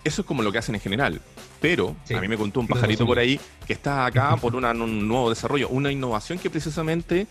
eso 0.03 0.21
es 0.21 0.27
como 0.27 0.43
lo 0.43 0.51
que 0.51 0.59
hacen 0.59 0.75
en 0.75 0.81
general, 0.81 1.21
pero 1.59 1.95
a 2.15 2.21
mí 2.21 2.27
me 2.27 2.37
contó 2.37 2.59
un 2.59 2.67
pajarito 2.67 3.07
por 3.07 3.17
ahí 3.17 3.39
que 3.65 3.73
está 3.73 4.05
acá 4.05 4.35
por 4.41 4.55
un 4.55 5.07
nuevo 5.07 5.29
desarrollo, 5.29 5.69
una 5.69 5.91
innovación 5.91 6.37
que 6.37 6.51
precisamente 6.51 7.25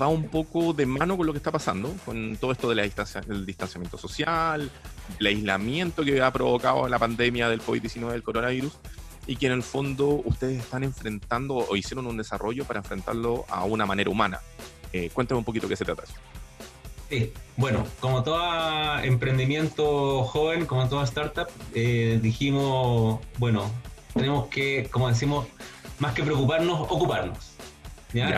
va 0.00 0.08
un 0.08 0.28
poco 0.28 0.74
de 0.74 0.84
mano 0.84 1.16
con 1.16 1.26
lo 1.26 1.32
que 1.32 1.38
está 1.38 1.50
pasando, 1.50 1.94
con 2.04 2.36
todo 2.36 2.52
esto 2.52 2.68
de 2.68 2.74
la 2.74 2.82
distancia, 2.82 3.22
del 3.22 3.46
distanciamiento 3.46 3.96
social, 3.96 4.70
el 5.18 5.26
aislamiento 5.26 6.04
que 6.04 6.20
ha 6.20 6.30
provocado 6.30 6.86
la 6.88 6.98
pandemia 6.98 7.48
del 7.48 7.62
COVID-19 7.62 8.10
del 8.10 8.22
coronavirus, 8.22 8.72
y 9.26 9.36
que 9.36 9.46
en 9.46 9.52
el 9.52 9.62
fondo 9.62 10.22
ustedes 10.24 10.60
están 10.60 10.84
enfrentando 10.84 11.54
o 11.54 11.76
hicieron 11.76 12.06
un 12.06 12.16
desarrollo 12.16 12.64
para 12.64 12.80
enfrentarlo 12.80 13.44
a 13.48 13.64
una 13.64 13.86
manera 13.86 14.10
humana. 14.10 14.40
Eh, 14.92 15.10
cuéntame 15.12 15.38
un 15.38 15.44
poquito 15.44 15.68
qué 15.68 15.76
se 15.76 15.84
trata 15.84 16.02
eso. 16.02 16.14
Sí, 17.08 17.32
bueno, 17.56 17.86
como 18.00 18.22
todo 18.22 18.98
emprendimiento 19.00 20.24
joven, 20.24 20.66
como 20.66 20.88
toda 20.88 21.04
startup, 21.04 21.46
eh, 21.74 22.18
dijimos, 22.22 23.20
bueno, 23.38 23.70
tenemos 24.14 24.48
que, 24.48 24.88
como 24.90 25.08
decimos, 25.08 25.46
más 25.98 26.14
que 26.14 26.22
preocuparnos, 26.22 26.80
ocuparnos. 26.80 27.52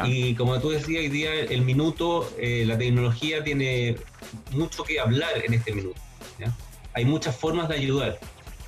Y 0.06 0.34
como 0.36 0.60
tú 0.60 0.70
decías, 0.70 1.00
hoy 1.00 1.08
día 1.08 1.34
el 1.34 1.62
minuto, 1.62 2.30
eh, 2.38 2.64
la 2.66 2.78
tecnología 2.78 3.42
tiene 3.42 3.96
mucho 4.52 4.84
que 4.84 5.00
hablar 5.00 5.30
en 5.44 5.54
este 5.54 5.72
minuto. 5.72 6.00
Hay 6.96 7.04
muchas 7.04 7.34
formas 7.34 7.68
de 7.68 7.74
ayudar 7.74 8.20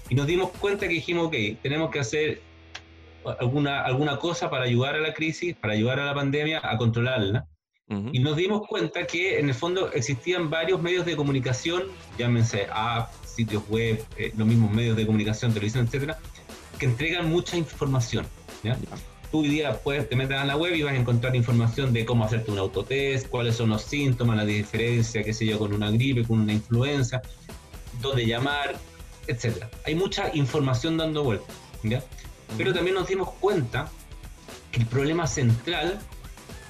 y 0.09 0.15
nos 0.15 0.27
dimos 0.27 0.51
cuenta 0.51 0.87
que 0.87 0.95
dijimos, 0.95 1.27
ok, 1.27 1.35
tenemos 1.63 1.91
que 1.91 1.99
hacer 1.99 2.43
alguna, 3.41 3.83
alguna 3.83 4.19
cosa 4.19 4.51
para 4.51 4.65
ayudar 4.65 4.95
a 4.95 5.01
la 5.01 5.13
crisis, 5.13 5.55
para 5.57 5.75
ayudar 5.75 5.99
a 6.01 6.07
la 6.07 6.15
pandemia 6.15 6.61
a 6.63 6.77
controlarla. 6.77 7.47
Y 7.89 8.19
nos 8.19 8.37
dimos 8.37 8.67
cuenta 8.67 9.07
que 9.07 9.39
en 9.39 9.49
el 9.49 9.55
fondo 9.55 9.93
existían 9.93 10.51
varios 10.51 10.83
medios 10.83 11.07
de 11.07 11.15
comunicación, 11.15 11.85
llámense 12.19 12.67
apps, 12.73 13.15
sitios 13.37 13.63
web, 13.69 14.05
eh, 14.17 14.33
los 14.37 14.45
mismos 14.45 14.73
medios 14.73 14.97
de 14.97 15.07
comunicación, 15.07 15.53
televisión, 15.53 15.87
etcétera, 15.87 16.19
que 16.81 16.87
entregan 16.87 17.31
mucha 17.31 17.57
información. 17.57 18.27
¿ya? 18.65 18.77
Tú 19.31 19.43
hoy 19.43 19.49
día 19.51 19.79
puedes, 19.85 20.09
te 20.09 20.17
metes 20.17 20.37
a 20.37 20.45
la 20.45 20.57
web 20.57 20.75
y 20.75 20.83
vas 20.83 20.95
a 20.95 20.97
encontrar 20.97 21.37
información 21.37 21.93
de 21.93 22.05
cómo 22.05 22.25
hacerte 22.25 22.51
un 22.51 22.59
autotest, 22.59 23.29
cuáles 23.29 23.55
son 23.55 23.69
los 23.69 23.83
síntomas, 23.83 24.37
la 24.37 24.45
diferencia, 24.45 25.23
qué 25.23 25.33
sé 25.33 25.47
yo, 25.47 25.57
con 25.57 25.73
una 25.73 25.89
gripe, 25.93 26.25
con 26.25 26.41
una 26.41 26.55
influenza, 26.55 27.23
dónde 28.01 28.27
llamar, 28.27 28.75
etcétera. 29.27 29.71
Hay 29.85 29.95
mucha 29.95 30.35
información 30.35 30.97
dando 30.97 31.25
vueltas, 31.25 31.55
¿ya? 31.83 32.03
Pero 32.57 32.73
también 32.73 32.95
nos 32.95 33.09
dimos 33.09 33.31
cuenta 33.41 33.91
que 34.71 34.81
el 34.81 34.87
problema 34.87 35.27
central, 35.27 35.99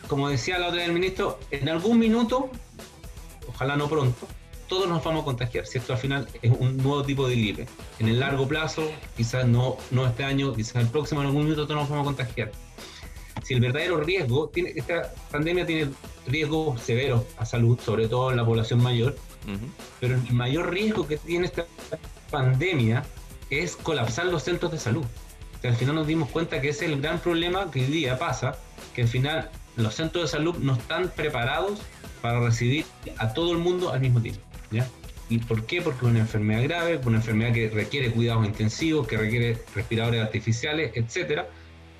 como 0.08 0.28
decía 0.28 0.58
la 0.58 0.68
otra 0.68 0.78
vez 0.78 0.88
el 0.88 0.94
ministro, 0.94 1.38
en 1.50 1.68
algún 1.68 1.98
minuto, 1.98 2.50
ojalá 3.48 3.76
no 3.76 3.88
pronto, 3.88 4.26
todos 4.68 4.88
nos 4.88 5.02
vamos 5.04 5.22
a 5.22 5.25
contagiar. 5.25 5.66
Si 5.66 5.78
esto 5.78 5.92
al 5.92 5.98
final 5.98 6.28
es 6.42 6.50
un 6.50 6.76
nuevo 6.76 7.02
tipo 7.02 7.28
de 7.28 7.36
gripe. 7.36 7.66
En 7.98 8.08
el 8.08 8.18
largo 8.20 8.48
plazo, 8.48 8.90
quizás 9.16 9.46
no, 9.46 9.76
no 9.90 10.06
este 10.06 10.25
año, 10.25 10.52
quizás 10.54 10.76
el 10.76 10.88
próximo, 10.88 11.20
en 11.20 11.28
algún 11.28 11.44
minuto 11.44 11.66
todos 11.66 11.80
nos 11.80 11.88
vamos 11.88 12.04
a 12.04 12.06
contagiar. 12.06 12.52
Si 13.42 13.54
el 13.54 13.60
verdadero 13.60 14.00
riesgo, 14.00 14.48
tiene, 14.48 14.72
esta 14.75 15.12
pandemia 15.30 15.66
tiene 15.66 15.92
riesgos 16.26 16.80
severos 16.80 17.22
a 17.36 17.44
salud, 17.44 17.78
sobre 17.78 18.08
todo 18.08 18.30
en 18.30 18.38
la 18.38 18.44
población 18.44 18.82
mayor, 18.82 19.16
pero 20.00 20.16
el 20.16 20.32
mayor 20.32 20.70
riesgo 20.70 21.06
que 21.06 21.16
tiene 21.18 21.46
esta 21.46 21.66
pandemia 22.30 23.04
es 23.50 23.76
colapsar 23.76 24.26
los 24.26 24.42
centros 24.42 24.73
de 24.73 24.78
salud. 24.78 25.04
al 25.62 25.75
final 25.75 25.97
nos 25.97 26.06
dimos 26.06 26.28
cuenta 26.30 26.61
que 26.61 26.68
ese 26.68 26.87
es 26.87 26.92
el 26.92 27.00
gran 27.00 27.18
problema 27.18 27.71
que 27.71 27.80
hoy 27.80 27.87
día 27.87 28.18
pasa, 28.18 28.56
que 28.95 29.02
al 29.02 29.09
final 29.09 29.50
los 29.76 29.95
centros 29.95 30.25
de 30.25 30.37
salud 30.37 30.56
no 30.59 30.75
están 30.75 31.09
preparados 31.09 31.80
para 32.23 32.40
recibir 32.40 32.85
a 33.18 33.33
todo 33.35 33.52
el 33.52 33.59
mundo 33.59 33.90
al 33.90 34.00
mismo 34.00 34.21
tiempo. 34.21 34.40
¿ya? 34.71 34.88
¿Y 35.28 35.38
por 35.38 35.64
qué? 35.66 35.83
Porque 35.83 36.06
es 36.06 36.11
una 36.11 36.21
enfermedad 36.21 36.62
grave, 36.62 37.00
una 37.04 37.16
enfermedad 37.16 37.52
que 37.52 37.68
requiere 37.68 38.12
cuidados 38.12 38.47
intensivos, 38.47 39.09
que 39.09 39.16
requiere 39.16 39.59
respiradores 39.75 40.23
artificiales, 40.23 40.92
etcétera, 40.95 41.49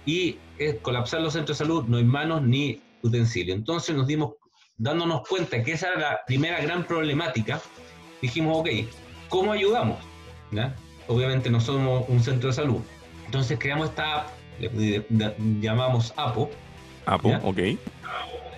y 0.05 0.39
es 0.59 0.77
colapsar 0.77 1.21
los 1.21 1.33
centros 1.33 1.59
de 1.59 1.65
salud, 1.65 1.85
no 1.87 1.97
hay 1.97 2.05
manos 2.05 2.43
ni 2.43 2.81
utensilios. 3.03 3.57
Entonces 3.57 3.97
nos 3.97 4.07
dimos, 4.07 4.35
dándonos 4.79 5.27
cuenta 5.29 5.63
que 5.63 5.73
esa 5.73 5.89
era 5.89 5.99
la 5.99 6.21
primera 6.25 6.61
gran 6.61 6.87
problemática, 6.87 7.61
dijimos, 8.23 8.59
ok, 8.59 8.69
¿cómo 9.29 9.53
ayudamos? 9.53 9.99
Obviamente 11.09 11.51
no 11.51 11.61
somos 11.61 12.05
un 12.09 12.23
centro 12.23 12.49
de 12.49 12.55
salud. 12.55 12.81
Entonces 13.27 13.59
creamos 13.59 13.91
esta 13.91 14.21
app, 14.21 14.29
le, 14.59 15.05
llamamos 15.61 16.13
APO. 16.17 16.51
APO, 17.07 17.29
ok. 17.43 17.59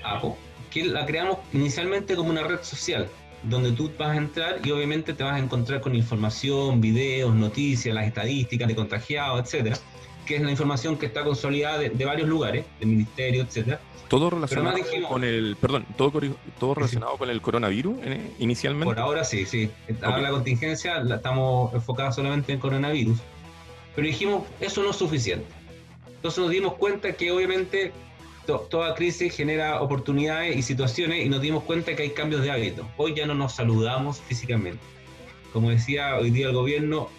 APO, 0.04 0.36
que 0.70 0.84
la 0.84 1.04
creamos 1.06 1.38
inicialmente 1.52 2.16
como 2.16 2.30
una 2.30 2.42
red 2.42 2.60
social, 2.62 3.08
donde 3.42 3.72
tú 3.72 3.90
vas 3.98 4.10
a 4.10 4.16
entrar 4.16 4.60
y 4.64 4.70
obviamente 4.70 5.12
te 5.12 5.22
vas 5.22 5.34
a 5.34 5.38
encontrar 5.38 5.80
con 5.80 5.94
información, 5.94 6.80
videos, 6.80 7.34
noticias, 7.34 7.94
las 7.94 8.06
estadísticas 8.06 8.68
de 8.68 8.74
contagiados, 8.74 9.40
etcétera, 9.42 9.76
que 10.28 10.36
es 10.36 10.42
la 10.42 10.50
información 10.50 10.98
que 10.98 11.06
está 11.06 11.24
consolidada 11.24 11.78
de, 11.78 11.88
de 11.88 12.04
varios 12.04 12.28
lugares, 12.28 12.66
del 12.78 12.90
ministerio, 12.90 13.42
etcétera, 13.42 13.80
todo 14.08 14.30
relacionado 14.30 14.78
con 15.08 15.22
el, 15.22 15.56
perdón, 15.60 15.84
todo, 15.96 16.12
todo 16.58 16.74
relacionado 16.74 17.16
con 17.18 17.28
el 17.28 17.40
coronavirus 17.42 17.98
eh, 18.04 18.32
inicialmente. 18.38 18.86
Por 18.86 18.98
ahora 18.98 19.22
sí, 19.22 19.44
sí. 19.44 19.70
Ahora 20.02 20.22
la 20.22 20.30
contingencia 20.30 21.00
la 21.00 21.16
estamos 21.16 21.74
enfocados 21.74 22.14
solamente 22.14 22.52
en 22.52 22.58
coronavirus. 22.58 23.18
Pero 23.94 24.06
dijimos, 24.06 24.44
eso 24.60 24.82
no 24.82 24.90
es 24.90 24.96
suficiente. 24.96 25.46
Entonces 26.06 26.38
nos 26.38 26.50
dimos 26.50 26.74
cuenta 26.74 27.12
que 27.12 27.30
obviamente 27.30 27.92
toda 28.46 28.94
crisis 28.94 29.34
genera 29.36 29.82
oportunidades 29.82 30.56
y 30.56 30.62
situaciones 30.62 31.26
y 31.26 31.28
nos 31.28 31.42
dimos 31.42 31.64
cuenta 31.64 31.94
que 31.94 32.02
hay 32.04 32.10
cambios 32.10 32.42
de 32.42 32.50
hábito. 32.50 32.88
Hoy 32.96 33.14
ya 33.14 33.26
no 33.26 33.34
nos 33.34 33.52
saludamos 33.56 34.20
físicamente. 34.20 34.80
Como 35.52 35.68
decía 35.68 36.16
hoy 36.16 36.30
día 36.30 36.46
el 36.46 36.54
gobierno 36.54 37.10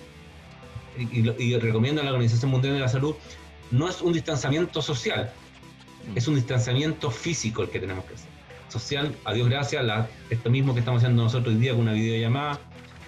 y, 0.98 1.30
y 1.44 1.58
recomienda 1.58 2.04
la 2.04 2.12
Organización 2.12 2.52
Mundial 2.52 2.74
de 2.74 2.80
la 2.80 2.90
Salud, 2.90 3.16
no 3.72 3.88
es 3.88 4.02
un 4.02 4.14
distanciamiento 4.14 4.82
social, 4.82 5.32
es 6.16 6.28
un 6.28 6.36
distanciamiento 6.36 7.12
físico 7.12 7.64
el 7.64 7.70
que 7.70 7.80
tenemos 7.80 8.06
que 8.06 8.16
hacer. 8.16 8.30
Social, 8.68 9.16
a 9.26 9.34
Dios 9.34 9.50
gracias, 9.50 9.84
esto 10.30 10.50
mismo 10.50 10.74
que 10.74 10.80
estamos 10.80 11.02
haciendo 11.02 11.24
nosotros 11.24 11.56
hoy 11.56 11.62
día 11.62 11.72
con 11.72 11.82
una 11.82 11.94
videollamada, 11.94 12.60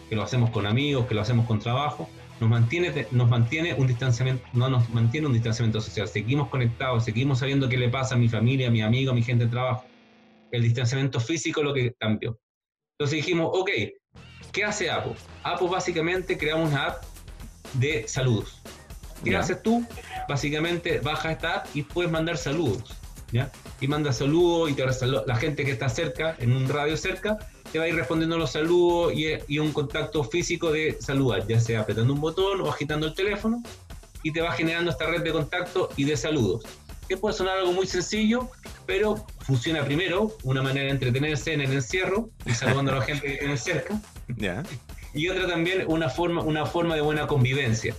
que 0.09 0.15
lo 0.15 0.23
hacemos 0.23 0.49
con 0.49 0.65
amigos, 0.65 1.05
que 1.07 1.15
lo 1.15 1.21
hacemos 1.21 1.45
con 1.45 1.59
trabajo, 1.59 2.09
nos 2.39 2.49
mantiene, 2.49 3.07
nos 3.11 3.29
mantiene 3.29 3.75
un 3.75 3.85
distanciamiento, 3.85 4.43
no 4.53 4.69
nos 4.69 4.89
mantiene 4.89 5.27
un 5.27 5.33
distanciamiento 5.33 5.79
social. 5.79 6.07
Seguimos 6.07 6.49
conectados, 6.49 7.05
seguimos 7.05 7.39
sabiendo 7.39 7.69
qué 7.69 7.77
le 7.77 7.89
pasa 7.89 8.15
a 8.15 8.17
mi 8.17 8.27
familia, 8.27 8.67
a 8.67 8.71
mi 8.71 8.81
amigo, 8.81 9.11
a 9.11 9.13
mi 9.13 9.21
gente 9.21 9.45
de 9.45 9.51
trabajo. 9.51 9.85
El 10.51 10.63
distanciamiento 10.63 11.19
físico 11.19 11.61
es 11.61 11.65
lo 11.67 11.73
que 11.73 11.93
cambió. 11.99 12.39
Entonces 12.97 13.17
dijimos, 13.17 13.51
ok, 13.53 13.69
¿Qué 14.51 14.65
hace 14.65 14.89
Apo? 14.89 15.15
Apo 15.43 15.69
básicamente 15.69 16.37
creamos 16.37 16.69
una 16.69 16.87
app 16.87 17.03
de 17.73 18.07
saludos. 18.07 18.61
¿Qué 19.23 19.35
haces 19.35 19.61
tú? 19.61 19.85
Básicamente 20.27 20.99
bajas 20.99 21.33
esta 21.33 21.57
app 21.57 21.67
y 21.75 21.83
puedes 21.83 22.11
mandar 22.11 22.37
saludos. 22.37 22.95
¿ya? 23.31 23.51
Y 23.79 23.87
manda 23.87 24.11
saludos 24.11 24.71
y 24.71 24.73
te 24.73 24.85
la 25.25 25.35
gente 25.35 25.63
que 25.63 25.71
está 25.71 25.89
cerca, 25.89 26.35
en 26.39 26.53
un 26.53 26.67
radio 26.67 26.97
cerca, 26.97 27.37
te 27.71 27.79
va 27.79 27.85
a 27.85 27.87
ir 27.87 27.95
respondiendo 27.95 28.37
los 28.37 28.51
saludos 28.51 29.13
y, 29.13 29.27
y, 29.47 29.59
un 29.59 29.71
contacto 29.71 30.23
físico 30.23 30.71
de 30.71 30.97
saludar, 30.99 31.47
ya 31.47 31.59
sea 31.59 31.81
apretando 31.81 32.13
un 32.13 32.19
botón 32.19 32.61
o 32.61 32.69
agitando 32.69 33.07
el 33.07 33.13
teléfono, 33.13 33.63
y 34.23 34.31
te 34.31 34.41
va 34.41 34.51
generando 34.51 34.91
esta 34.91 35.07
red 35.07 35.23
de 35.23 35.31
contacto 35.31 35.89
y 35.95 36.03
de 36.03 36.17
saludos. 36.17 36.63
Que 37.07 37.17
puede 37.17 37.35
sonar 37.35 37.57
algo 37.57 37.73
muy 37.73 37.87
sencillo, 37.87 38.49
pero 38.85 39.25
funciona 39.39 39.83
primero, 39.83 40.35
una 40.43 40.61
manera 40.61 40.85
de 40.85 40.91
entretenerse 40.91 41.53
en 41.53 41.61
el 41.61 41.73
encierro 41.73 42.29
y 42.45 42.51
saludando 42.51 42.91
a 42.91 42.95
la 42.95 43.01
gente 43.01 43.27
que 43.27 43.37
tiene 43.37 43.57
cerca. 43.57 43.99
Y 45.13 45.27
otra 45.29 45.47
también 45.47 45.83
una 45.87 46.09
forma, 46.09 46.41
una 46.41 46.65
forma 46.65 46.95
de 46.95 47.01
buena 47.01 47.27
convivencia. 47.27 47.95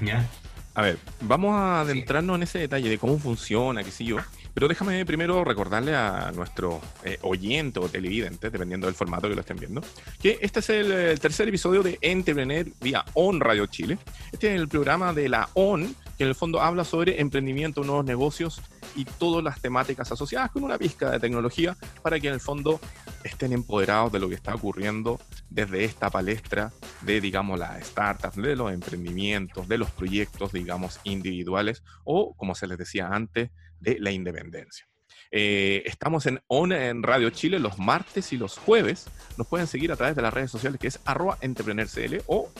¿Ya? 0.00 0.28
A 0.74 0.82
ver, 0.82 0.98
vamos 1.22 1.54
a 1.54 1.80
adentrarnos 1.80 2.36
en 2.36 2.44
ese 2.44 2.60
detalle 2.60 2.88
de 2.88 2.98
cómo 2.98 3.18
funciona, 3.18 3.82
qué 3.82 3.90
sé 3.90 4.04
yo. 4.04 4.18
Pero 4.54 4.68
déjame 4.68 5.04
primero 5.06 5.44
recordarle 5.44 5.94
a 5.94 6.30
nuestro 6.32 6.80
eh, 7.04 7.18
oyente 7.22 7.80
o 7.80 7.88
televidente, 7.88 8.50
dependiendo 8.50 8.86
del 8.86 8.94
formato 8.94 9.28
que 9.28 9.34
lo 9.34 9.40
estén 9.40 9.56
viendo, 9.56 9.82
que 10.20 10.38
este 10.40 10.60
es 10.60 10.70
el, 10.70 11.20
tercer 11.20 11.48
episodio 11.48 11.82
de 11.82 11.98
Entrepreneur 12.00 12.66
vía 12.80 13.04
On 13.14 13.40
Radio 13.40 13.66
Chile. 13.66 13.98
Este 14.32 14.54
es 14.54 14.60
el 14.60 14.68
programa 14.68 15.12
de 15.12 15.28
la 15.28 15.48
ON, 15.54 15.94
que 16.18 16.24
en 16.24 16.30
el 16.30 16.34
fondo 16.34 16.60
habla 16.60 16.84
sobre 16.84 17.20
emprendimiento, 17.20 17.84
nuevos 17.84 18.04
negocios 18.04 18.60
y 18.96 19.04
todas 19.04 19.44
las 19.44 19.60
temáticas 19.62 20.10
asociadas 20.10 20.50
con 20.50 20.64
una 20.64 20.76
pizca 20.76 21.10
de 21.12 21.20
tecnología 21.20 21.76
para 22.02 22.18
que 22.18 22.26
en 22.26 22.34
el 22.34 22.40
fondo 22.40 22.80
estén 23.22 23.52
empoderados 23.52 24.10
de 24.10 24.18
lo 24.18 24.28
que 24.28 24.34
está 24.34 24.54
ocurriendo 24.54 25.20
desde 25.48 25.84
esta 25.84 26.10
palestra 26.10 26.72
de, 27.02 27.20
digamos, 27.20 27.58
las 27.58 27.86
startups, 27.86 28.36
de 28.36 28.56
los 28.56 28.72
emprendimientos, 28.72 29.68
de 29.68 29.78
los 29.78 29.92
proyectos, 29.92 30.52
digamos, 30.52 30.98
individuales 31.04 31.84
o, 32.04 32.34
como 32.34 32.56
se 32.56 32.66
les 32.66 32.78
decía 32.78 33.08
antes, 33.08 33.50
de 33.78 33.98
la 34.00 34.10
independencia. 34.10 34.88
Eh, 35.30 35.82
estamos 35.86 36.26
en 36.26 36.40
ON 36.48 36.72
en 36.72 37.02
Radio 37.02 37.30
Chile 37.30 37.60
los 37.60 37.78
martes 37.78 38.32
y 38.32 38.36
los 38.36 38.58
jueves. 38.58 39.06
Nos 39.36 39.46
pueden 39.46 39.68
seguir 39.68 39.92
a 39.92 39.96
través 39.96 40.16
de 40.16 40.22
las 40.22 40.34
redes 40.34 40.50
sociales 40.50 40.80
que 40.80 40.88
es 40.88 40.98
arroba 41.04 41.38
entrepreneurcl 41.40 42.22
o 42.26 42.50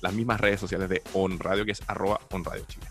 las 0.00 0.12
mismas 0.12 0.40
redes 0.40 0.60
sociales 0.60 0.88
de 0.88 1.02
ON 1.12 1.38
Radio 1.38 1.64
que 1.64 1.72
es 1.72 1.82
arroba 1.86 2.20
On 2.30 2.44
Radio 2.44 2.64
Chile. 2.68 2.86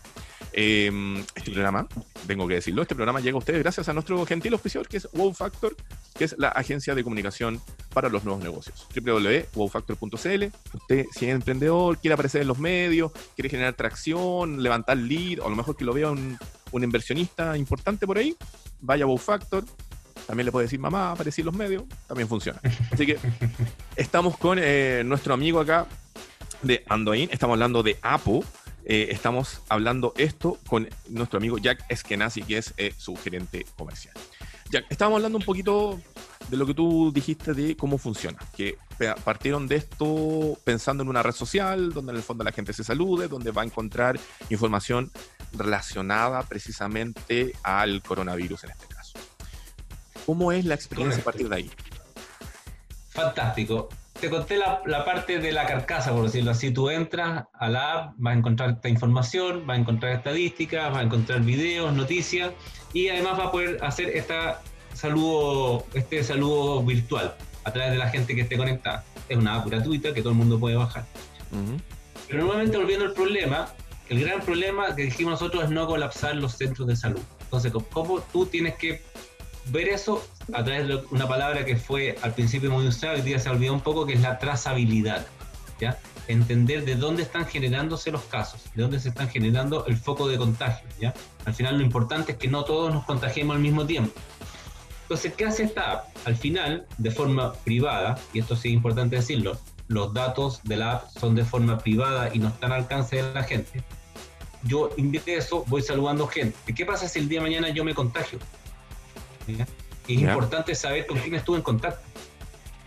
Em, 0.52 1.18
este 1.36 1.50
programa, 1.50 1.86
tengo 2.26 2.48
que 2.48 2.54
decirlo, 2.54 2.82
este 2.82 2.94
programa 2.94 3.20
llega 3.20 3.36
a 3.36 3.38
ustedes 3.38 3.62
gracias 3.62 3.88
a 3.88 3.92
nuestro 3.92 4.24
gentil 4.26 4.54
oficial 4.54 4.88
que 4.88 4.96
es 4.96 5.08
Wow 5.12 5.32
Factor, 5.34 5.76
que 6.16 6.24
es 6.24 6.36
la 6.38 6.48
agencia 6.48 6.94
de 6.94 7.04
comunicación 7.04 7.60
para 7.92 8.08
los 8.08 8.24
nuevos 8.24 8.42
negocios. 8.42 8.88
www.wowfactor.cl. 8.94 10.44
Usted, 10.74 11.06
si 11.12 11.26
es 11.26 11.34
emprendedor, 11.34 11.98
quiere 11.98 12.14
aparecer 12.14 12.42
en 12.42 12.48
los 12.48 12.58
medios, 12.58 13.12
quiere 13.36 13.50
generar 13.50 13.74
tracción, 13.74 14.62
levantar 14.62 14.96
lead, 14.96 15.40
o 15.40 15.46
a 15.46 15.50
lo 15.50 15.56
mejor 15.56 15.76
que 15.76 15.84
lo 15.84 15.92
vea 15.92 16.10
un, 16.10 16.38
un 16.72 16.84
inversionista 16.84 17.56
importante 17.56 18.06
por 18.06 18.18
ahí, 18.18 18.34
vaya 18.80 19.04
a 19.04 19.06
Wow 19.06 19.18
Factor. 19.18 19.64
También 20.26 20.46
le 20.46 20.52
puede 20.52 20.64
decir 20.64 20.80
mamá, 20.80 21.12
aparecí 21.12 21.40
en 21.40 21.46
los 21.46 21.54
medios, 21.54 21.84
también 22.06 22.28
funciona. 22.28 22.60
Así 22.90 23.06
que 23.06 23.18
estamos 23.96 24.36
con 24.36 24.58
eh, 24.60 25.02
nuestro 25.04 25.32
amigo 25.32 25.60
acá 25.60 25.86
de 26.62 26.84
Andoin, 26.88 27.28
estamos 27.32 27.54
hablando 27.54 27.82
de 27.82 27.98
Apo, 28.02 28.44
eh, 28.84 29.08
estamos 29.10 29.62
hablando 29.68 30.14
esto 30.16 30.58
con 30.66 30.88
nuestro 31.08 31.38
amigo 31.38 31.58
Jack 31.58 31.84
Eskenazi, 31.88 32.42
que 32.42 32.58
es 32.58 32.74
eh, 32.76 32.94
su 32.96 33.16
gerente 33.16 33.66
comercial. 33.76 34.14
Jack, 34.70 34.86
estábamos 34.90 35.18
hablando 35.18 35.38
un 35.38 35.44
poquito 35.44 36.00
de 36.48 36.56
lo 36.56 36.66
que 36.66 36.74
tú 36.74 37.12
dijiste 37.12 37.54
de 37.54 37.76
cómo 37.76 37.98
funciona, 37.98 38.38
que 38.56 38.78
partieron 39.24 39.68
de 39.68 39.76
esto 39.76 40.58
pensando 40.64 41.02
en 41.02 41.08
una 41.08 41.22
red 41.22 41.32
social 41.32 41.92
donde 41.92 42.12
en 42.12 42.16
el 42.16 42.22
fondo 42.22 42.44
la 42.44 42.52
gente 42.52 42.72
se 42.72 42.84
salude, 42.84 43.28
donde 43.28 43.50
va 43.50 43.62
a 43.62 43.64
encontrar 43.64 44.18
información 44.50 45.10
relacionada 45.52 46.42
precisamente 46.42 47.54
al 47.62 48.02
coronavirus 48.02 48.64
en 48.64 48.70
este 48.70 48.86
caso. 48.86 49.18
¿Cómo 50.26 50.52
es 50.52 50.64
la 50.64 50.74
experiencia 50.74 51.20
a 51.20 51.24
partir 51.24 51.48
de 51.48 51.56
ahí? 51.56 51.70
Fantástico. 53.10 53.88
Te 54.20 54.28
conté 54.30 54.56
la, 54.58 55.04
parte 55.04 55.38
de 55.38 55.52
la 55.52 55.64
carcasa, 55.66 56.12
por 56.12 56.24
decirlo 56.24 56.50
así. 56.50 56.72
Tú 56.72 56.90
entras 56.90 57.44
a 57.52 57.68
la 57.68 57.92
app, 57.92 58.14
vas 58.16 58.34
a 58.34 58.38
encontrar 58.38 58.70
esta 58.70 58.88
información, 58.88 59.64
vas 59.66 59.76
a 59.76 59.80
encontrar 59.80 60.12
estadísticas, 60.12 60.90
vas 60.90 60.98
a 60.98 61.02
encontrar 61.02 61.40
videos, 61.42 61.92
noticias 61.94 62.50
y 62.92 63.08
además 63.08 63.38
vas 63.38 63.46
a 63.46 63.52
poder 63.52 63.78
hacer 63.82 64.08
esta 64.16 64.60
saludo, 64.92 65.86
este 65.94 66.24
saludo 66.24 66.82
virtual 66.82 67.36
a 67.62 67.72
través 67.72 67.92
de 67.92 67.98
la 67.98 68.08
gente 68.08 68.34
que 68.34 68.40
esté 68.40 68.56
conectada. 68.56 69.04
Es 69.28 69.36
una 69.36 69.54
app 69.56 69.68
gratuita 69.68 70.12
que 70.12 70.20
todo 70.20 70.30
el 70.30 70.38
mundo 70.38 70.58
puede 70.58 70.74
bajar. 70.74 71.04
Pero 72.26 72.42
nuevamente 72.42 72.76
volviendo 72.76 73.04
al 73.04 73.12
problema, 73.12 73.72
el 74.08 74.20
gran 74.20 74.40
problema 74.40 74.96
que 74.96 75.02
dijimos 75.02 75.32
nosotros 75.32 75.64
es 75.64 75.70
no 75.70 75.86
colapsar 75.86 76.34
los 76.36 76.54
centros 76.54 76.88
de 76.88 76.96
salud. 76.96 77.20
Entonces, 77.42 77.72
¿cómo 77.92 78.20
tú 78.32 78.46
tienes 78.46 78.74
que 78.76 79.02
ver 79.70 79.88
eso 79.88 80.26
a 80.52 80.64
través 80.64 80.88
de 80.88 81.02
una 81.10 81.28
palabra 81.28 81.64
que 81.64 81.76
fue 81.76 82.16
al 82.22 82.34
principio 82.34 82.70
muy 82.70 82.86
usada, 82.86 83.14
hoy 83.14 83.22
día 83.22 83.38
se 83.38 83.48
olvidó 83.48 83.74
un 83.74 83.80
poco, 83.80 84.06
que 84.06 84.14
es 84.14 84.20
la 84.20 84.38
trazabilidad? 84.38 85.26
¿ya? 85.80 85.98
Entender 86.26 86.84
de 86.84 86.96
dónde 86.96 87.22
están 87.22 87.46
generándose 87.46 88.10
los 88.10 88.22
casos, 88.22 88.62
de 88.74 88.82
dónde 88.82 89.00
se 89.00 89.10
están 89.10 89.28
generando 89.28 89.86
el 89.86 89.96
foco 89.96 90.28
de 90.28 90.38
contagio. 90.38 90.88
¿ya? 91.00 91.14
Al 91.44 91.54
final 91.54 91.78
lo 91.78 91.84
importante 91.84 92.32
es 92.32 92.38
que 92.38 92.48
no 92.48 92.64
todos 92.64 92.92
nos 92.92 93.04
contagiemos 93.04 93.56
al 93.56 93.62
mismo 93.62 93.86
tiempo. 93.86 94.12
Entonces, 95.02 95.32
¿qué 95.34 95.46
hace 95.46 95.62
esta 95.62 95.92
app? 95.92 96.04
Al 96.26 96.36
final, 96.36 96.86
de 96.98 97.10
forma 97.10 97.54
privada, 97.54 98.18
y 98.32 98.40
esto 98.40 98.56
sí 98.56 98.68
es 98.68 98.74
importante 98.74 99.16
decirlo, 99.16 99.58
los 99.86 100.12
datos 100.12 100.60
de 100.64 100.76
la 100.76 100.92
app 100.92 101.10
son 101.18 101.34
de 101.34 101.44
forma 101.44 101.78
privada 101.78 102.30
y 102.34 102.38
no 102.38 102.48
están 102.48 102.72
al 102.72 102.82
alcance 102.82 103.16
de 103.16 103.32
la 103.32 103.42
gente 103.42 103.82
yo 104.64 104.90
eso, 105.26 105.64
voy 105.66 105.82
saludando 105.82 106.26
gente. 106.26 106.74
¿Qué 106.74 106.84
pasa 106.84 107.08
si 107.08 107.18
el 107.18 107.28
día 107.28 107.40
de 107.40 107.46
mañana 107.46 107.68
yo 107.70 107.84
me 107.84 107.94
contagio? 107.94 108.38
Es 110.14 110.20
importante 110.20 110.74
saber 110.74 111.06
con 111.06 111.18
quién 111.18 111.34
estuve 111.34 111.58
en 111.58 111.62
contacto. 111.62 112.02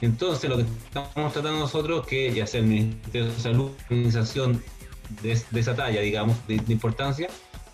Entonces, 0.02 0.50
lo 0.50 0.58
que 0.58 0.64
estamos 0.64 1.32
tratando 1.32 1.60
nosotros, 1.60 2.06
que 2.08 2.34
ya 2.34 2.48
sea 2.48 2.62
el 2.62 2.66
Ministerio 2.66 3.28
de 3.28 3.40
Salud, 3.40 3.72
organización 3.84 4.64
de, 5.22 5.32
esa 5.32 5.76
talla, 5.76 6.02
digamos, 6.02 6.36
de, 6.48 6.56
importancia, 6.70 7.28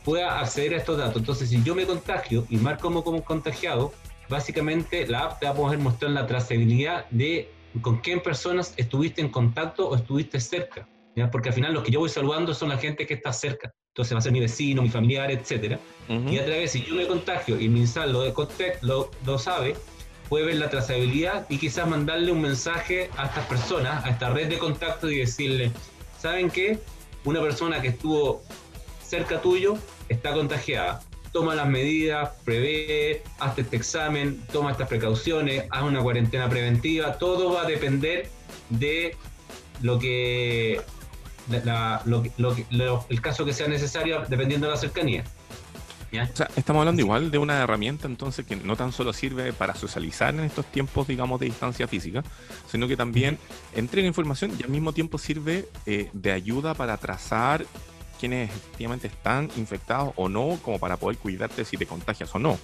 pueda 0.04 0.40
acceder 0.40 0.74
a 0.74 0.78
estos 0.78 0.98
datos. 0.98 1.18
Entonces, 1.18 1.50
si 1.50 1.64
yo 1.64 1.74
me 1.74 1.86
contagio 1.86 2.46
y 2.50 2.58
marco 2.58 2.84
como, 2.84 3.04
como 3.04 3.24
contagiado, 3.24 3.94
básicamente 4.28 5.08
la 5.08 5.26
app 5.26 5.40
te 5.40 5.46
va 5.46 5.54
a 5.54 5.56
poder 5.56 5.80
mostrar 5.80 6.12
la 6.12 6.28
trazabilidad 6.28 7.06
de 7.10 7.50
con 7.82 8.00
quién 8.00 8.22
personas 8.22 8.74
estuviste 8.78 9.22
en 9.22 9.30
contacto 9.30 9.88
o 9.88 9.96
estuviste 9.96 10.40
cerca. 10.40 10.88
Porque 11.32 11.50
al 11.50 11.56
final 11.56 11.74
los 11.74 11.84
que 11.84 11.92
yo 11.92 12.00
voy 12.00 12.10
saludando 12.10 12.54
son 12.54 12.70
la 12.70 12.78
gente 12.78 13.08
que 13.08 13.16
está 13.16 13.34
cerca 13.34 13.74
entonces 13.98 14.14
va 14.14 14.20
a 14.20 14.22
ser 14.22 14.32
mi 14.32 14.40
vecino, 14.40 14.84
mi 14.84 14.90
familiar, 14.90 15.32
etc. 15.32 15.80
Y 16.08 16.38
a 16.38 16.46
través, 16.46 16.72
si 16.72 16.84
yo 16.84 16.94
me 16.94 17.08
contagio 17.08 17.60
y 17.60 17.68
mi 17.68 17.80
INSAL 17.80 18.14
lo, 18.14 18.24
lo, 18.82 19.12
lo 19.26 19.40
sabe, 19.40 19.76
puede 20.30 20.46
ver 20.46 20.58
la 20.58 20.70
trazabilidad 20.70 21.48
y 21.50 21.58
quizás 21.58 21.88
mandarle 21.88 22.32
un 22.32 22.42
mensaje 22.42 23.10
a 23.18 23.26
estas 23.26 23.48
personas, 23.48 24.06
a 24.06 24.10
esta 24.10 24.30
red 24.30 24.50
de 24.50 24.60
contacto 24.60 25.10
y 25.10 25.18
decirle, 25.18 25.72
¿saben 26.20 26.52
qué? 26.52 26.80
Una 27.26 27.42
persona 27.42 27.82
que 27.82 27.88
estuvo 27.88 28.44
cerca 29.04 29.42
tuyo 29.42 29.80
está 30.10 30.32
contagiada. 30.32 31.02
Toma 31.34 31.56
las 31.56 31.68
medidas, 31.68 32.30
prevé, 32.46 33.24
hazte 33.40 33.62
este 33.62 33.78
examen, 33.78 34.46
toma 34.54 34.74
estas 34.74 34.90
precauciones, 34.90 35.64
haz 35.72 35.82
una 35.82 36.04
cuarentena 36.04 36.48
preventiva. 36.48 37.18
Todo 37.18 37.52
va 37.52 37.64
a 37.64 37.66
depender 37.66 38.30
de 38.70 39.16
lo 39.82 39.98
que 39.98 40.82
el 41.50 43.22
caso 43.22 43.46
que 43.46 43.54
sea 43.54 43.68
necesario 43.68 44.24
dependiendo 44.28 44.68
de 44.68 44.74
la 44.74 44.80
cercanía. 44.80 45.24
estamos 46.56 46.82
hablando 46.82 47.02
igual 47.02 47.32
de 47.32 47.38
una 47.38 47.62
herramienta 47.62 48.08
entonces 48.08 48.46
que 48.46 48.56
no 48.56 48.76
tan 48.76 48.92
solo 48.92 49.14
sirve 49.14 49.54
para 49.54 49.76
socializar 49.76 50.34
en 50.34 50.42
estos 50.42 50.66
tiempos, 50.66 51.08
digamos, 51.08 51.40
de 51.40 51.48
distancia 51.48 51.88
física, 51.88 52.24
sino 52.70 52.88
que 52.88 52.98
también 52.98 53.38
entrega 53.74 54.08
información 54.08 54.56
y 54.60 54.64
al 54.64 54.70
mismo 54.70 54.94
tiempo 54.94 55.18
sirve 55.18 55.70
eh, 55.86 56.10
de 56.14 56.32
ayuda 56.32 56.74
para 56.74 56.98
trazar 56.98 57.66
quienes 58.20 58.50
efectivamente 58.50 59.08
están 59.08 59.50
infectados 59.58 60.14
o 60.16 60.28
no, 60.28 60.58
como 60.64 60.80
para 60.80 60.98
poder 60.98 61.18
cuidarte 61.18 61.64
si 61.66 61.78
te 61.78 61.86
contagias 61.86 62.34
o 62.34 62.40
no. 62.40 62.58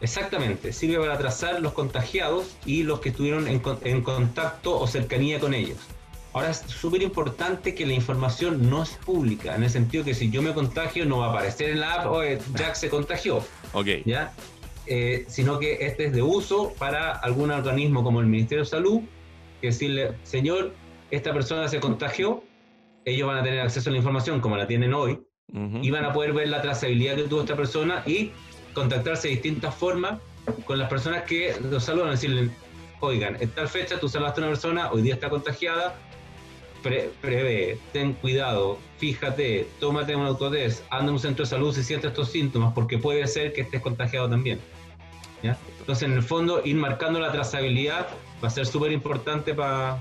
Exactamente, 0.00 0.72
sirve 0.72 0.98
para 0.98 1.18
trazar 1.18 1.60
los 1.60 1.72
contagiados 1.72 2.56
y 2.66 2.82
los 2.82 3.00
que 3.00 3.08
estuvieron 3.08 3.48
en 3.48 4.02
contacto 4.02 4.78
o 4.78 4.86
cercanía 4.86 5.40
con 5.40 5.54
ellos. 5.54 5.78
Ahora 6.36 6.50
es 6.50 6.58
súper 6.58 7.00
importante 7.00 7.74
que 7.74 7.86
la 7.86 7.94
información 7.94 8.68
no 8.68 8.82
es 8.82 8.90
pública, 8.90 9.56
en 9.56 9.62
el 9.62 9.70
sentido 9.70 10.04
que 10.04 10.12
si 10.12 10.30
yo 10.30 10.42
me 10.42 10.52
contagio 10.52 11.06
no 11.06 11.20
va 11.20 11.28
a 11.28 11.30
aparecer 11.30 11.70
en 11.70 11.80
la 11.80 11.94
app, 11.94 12.12
oye, 12.12 12.38
Jack 12.54 12.74
se 12.74 12.90
contagió. 12.90 13.42
Ok. 13.72 13.86
¿Ya? 14.04 14.34
Eh, 14.86 15.24
sino 15.28 15.58
que 15.58 15.86
este 15.86 16.04
es 16.04 16.12
de 16.12 16.20
uso 16.20 16.74
para 16.78 17.12
algún 17.12 17.50
organismo 17.50 18.04
como 18.04 18.20
el 18.20 18.26
Ministerio 18.26 18.64
de 18.64 18.68
Salud, 18.68 19.00
que 19.62 19.68
decirle, 19.68 20.12
señor, 20.24 20.74
esta 21.10 21.32
persona 21.32 21.68
se 21.68 21.80
contagió, 21.80 22.44
ellos 23.06 23.26
van 23.26 23.38
a 23.38 23.42
tener 23.42 23.60
acceso 23.60 23.88
a 23.88 23.92
la 23.92 23.96
información 23.96 24.42
como 24.42 24.58
la 24.58 24.66
tienen 24.66 24.92
hoy, 24.92 25.18
y 25.80 25.90
van 25.90 26.04
a 26.04 26.12
poder 26.12 26.34
ver 26.34 26.48
la 26.48 26.60
trazabilidad 26.60 27.16
que 27.16 27.22
tuvo 27.22 27.40
esta 27.40 27.56
persona 27.56 28.02
y 28.04 28.32
contactarse 28.74 29.28
de 29.28 29.34
distintas 29.36 29.74
formas 29.74 30.20
con 30.66 30.78
las 30.78 30.90
personas 30.90 31.22
que 31.22 31.56
los 31.62 31.82
saludan, 31.82 32.10
decirle, 32.10 32.50
oigan, 33.00 33.38
en 33.40 33.48
tal 33.48 33.68
fecha 33.68 33.98
tú 33.98 34.06
salvaste 34.06 34.42
a 34.42 34.44
una 34.44 34.50
persona, 34.50 34.92
hoy 34.92 35.00
día 35.00 35.14
está 35.14 35.30
contagiada, 35.30 35.96
prevé, 36.82 37.78
ten 37.92 38.12
cuidado, 38.14 38.78
fíjate, 38.98 39.68
tómate 39.80 40.14
un 40.14 40.26
autotest, 40.26 40.84
anda 40.90 41.10
a 41.10 41.14
un 41.14 41.18
centro 41.18 41.44
de 41.44 41.50
salud 41.50 41.74
si 41.74 41.82
sientes 41.82 42.10
estos 42.10 42.30
síntomas, 42.30 42.72
porque 42.74 42.98
puede 42.98 43.26
ser 43.26 43.52
que 43.52 43.62
estés 43.62 43.80
contagiado 43.80 44.28
también. 44.28 44.60
Entonces, 45.80 46.08
en 46.08 46.14
el 46.14 46.22
fondo, 46.22 46.62
ir 46.64 46.76
marcando 46.76 47.20
la 47.20 47.30
trazabilidad 47.30 48.08
va 48.42 48.48
a 48.48 48.50
ser 48.50 48.66
súper 48.66 48.92
importante 48.92 49.54
para 49.54 50.00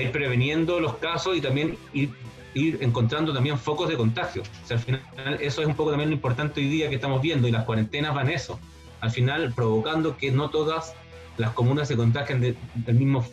ir 0.00 0.10
preveniendo 0.12 0.78
los 0.80 0.96
casos 0.96 1.36
y 1.36 1.40
también 1.40 1.76
ir, 1.92 2.10
ir 2.54 2.78
encontrando 2.80 3.32
también 3.32 3.58
focos 3.58 3.88
de 3.88 3.96
contagio. 3.96 4.42
O 4.42 4.66
sea, 4.66 4.76
al 4.76 4.82
final, 4.82 5.02
eso 5.40 5.60
es 5.60 5.66
un 5.66 5.74
poco 5.74 5.90
también 5.90 6.10
lo 6.10 6.14
importante 6.14 6.60
hoy 6.60 6.68
día 6.68 6.88
que 6.88 6.96
estamos 6.96 7.20
viendo 7.20 7.48
y 7.48 7.50
las 7.50 7.64
cuarentenas 7.64 8.14
van 8.14 8.30
eso. 8.30 8.58
Al 9.00 9.10
final, 9.10 9.52
provocando 9.54 10.16
que 10.16 10.30
no 10.30 10.50
todas 10.50 10.94
las 11.36 11.50
comunas 11.50 11.88
se 11.88 11.96
contagien 11.96 12.40
de, 12.40 12.56
mismo, 12.92 13.24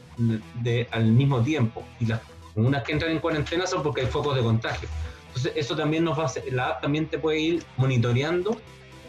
de, 0.61 0.87
al 0.91 1.05
mismo 1.05 1.41
tiempo. 1.41 1.85
Y 1.99 2.07
las 2.07 2.21
comunas 2.53 2.83
que 2.83 2.91
entran 2.91 3.11
en 3.11 3.19
cuarentena 3.19 3.67
son 3.67 3.83
porque 3.83 4.01
hay 4.01 4.07
focos 4.07 4.35
de 4.35 4.41
contagio. 4.41 4.89
Entonces, 5.27 5.53
eso 5.55 5.75
también 5.75 6.03
nos 6.03 6.17
va 6.17 6.25
a 6.25 6.31
la 6.51 6.67
app 6.67 6.81
también 6.81 7.07
te 7.07 7.17
puede 7.17 7.39
ir 7.39 7.63
monitoreando 7.77 8.55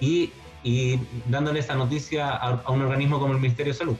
y, 0.00 0.30
y 0.62 0.98
dándole 1.26 1.60
esa 1.60 1.74
noticia 1.74 2.30
a, 2.30 2.70
un 2.70 2.82
organismo 2.82 3.18
como 3.18 3.34
el 3.34 3.40
Ministerio 3.40 3.72
de 3.72 3.78
Salud. 3.78 3.96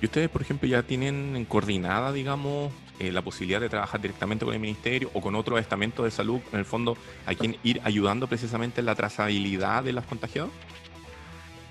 ¿Y 0.00 0.06
ustedes, 0.06 0.28
por 0.28 0.42
ejemplo, 0.42 0.68
ya 0.68 0.82
tienen 0.82 1.44
coordinada, 1.46 2.12
digamos, 2.12 2.72
eh, 2.98 3.12
la 3.12 3.22
posibilidad 3.22 3.60
de 3.60 3.68
trabajar 3.68 4.00
directamente 4.00 4.44
con 4.44 4.54
el 4.54 4.60
Ministerio 4.60 5.10
o 5.12 5.20
con 5.20 5.34
otro 5.34 5.58
estamento 5.58 6.04
de 6.04 6.10
salud, 6.10 6.40
en 6.52 6.58
el 6.58 6.64
fondo, 6.64 6.96
a 7.26 7.34
quien 7.34 7.56
ir 7.62 7.80
ayudando 7.84 8.26
precisamente 8.26 8.80
en 8.80 8.86
la 8.86 8.94
trazabilidad 8.94 9.84
de 9.84 9.92
los 9.92 10.04
contagiados? 10.04 10.50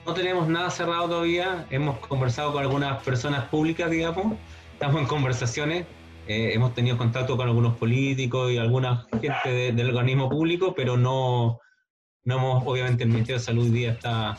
No 0.05 0.13
tenemos 0.13 0.47
nada 0.47 0.69
cerrado 0.69 1.09
todavía. 1.09 1.65
Hemos 1.71 1.97
conversado 1.97 2.53
con 2.53 2.61
algunas 2.61 3.01
personas 3.03 3.45
públicas, 3.45 3.89
digamos. 3.89 4.37
Estamos 4.73 5.01
en 5.01 5.07
conversaciones. 5.07 5.87
Eh, 6.27 6.53
hemos 6.53 6.73
tenido 6.73 6.97
contacto 6.97 7.37
con 7.37 7.47
algunos 7.47 7.77
políticos 7.77 8.51
y 8.51 8.57
alguna 8.57 9.07
gente 9.21 9.73
del 9.73 9.89
organismo 9.89 10.29
público, 10.29 10.73
pero 10.75 10.97
no, 10.97 11.59
no 12.23 12.35
hemos, 12.37 12.63
obviamente 12.65 13.03
el 13.03 13.09
Ministerio 13.09 13.39
de 13.39 13.45
Salud 13.45 13.65
hoy 13.65 13.71
día 13.71 13.91
está, 13.91 14.37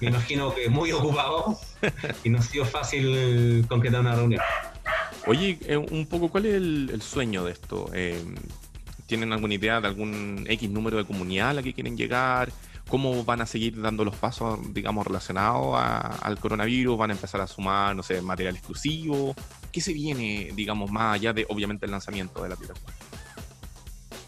me 0.00 0.08
imagino 0.08 0.54
que 0.54 0.70
muy 0.70 0.90
ocupado 0.92 1.58
y 2.24 2.30
no 2.30 2.38
ha 2.38 2.42
sido 2.42 2.64
fácil 2.64 3.66
concretar 3.68 4.00
una 4.00 4.14
reunión. 4.14 4.40
Oye, 5.26 5.58
eh, 5.66 5.76
un 5.76 6.06
poco, 6.06 6.30
¿cuál 6.30 6.46
es 6.46 6.54
el, 6.54 7.02
sueño 7.02 7.44
de 7.44 7.52
esto? 7.52 7.90
Eh, 7.92 8.24
¿Tienen 9.04 9.30
alguna 9.32 9.54
idea 9.54 9.80
de 9.80 9.88
algún 9.88 10.46
X 10.48 10.70
número 10.70 10.96
de 10.96 11.04
comunidad 11.04 11.50
a 11.50 11.54
la 11.54 11.62
que 11.62 11.74
quieren 11.74 11.98
llegar? 11.98 12.50
¿Cómo 12.88 13.24
van 13.24 13.42
a 13.42 13.46
seguir 13.46 13.80
dando 13.80 14.04
los 14.04 14.16
pasos, 14.16 14.58
digamos, 14.72 15.06
relacionados 15.06 15.76
al 15.78 16.38
coronavirus? 16.38 16.96
¿Van 16.96 17.10
a 17.10 17.14
empezar 17.14 17.40
a 17.40 17.46
sumar, 17.46 17.94
no 17.94 18.02
sé, 18.02 18.22
material 18.22 18.56
exclusivo? 18.56 19.34
¿Qué 19.70 19.80
se 19.80 19.92
viene, 19.92 20.50
digamos, 20.54 20.90
más 20.90 21.16
allá 21.16 21.32
de, 21.32 21.46
obviamente, 21.48 21.84
el 21.84 21.92
lanzamiento 21.92 22.42
de 22.42 22.48
la 22.48 22.54
aplicación? 22.54 22.86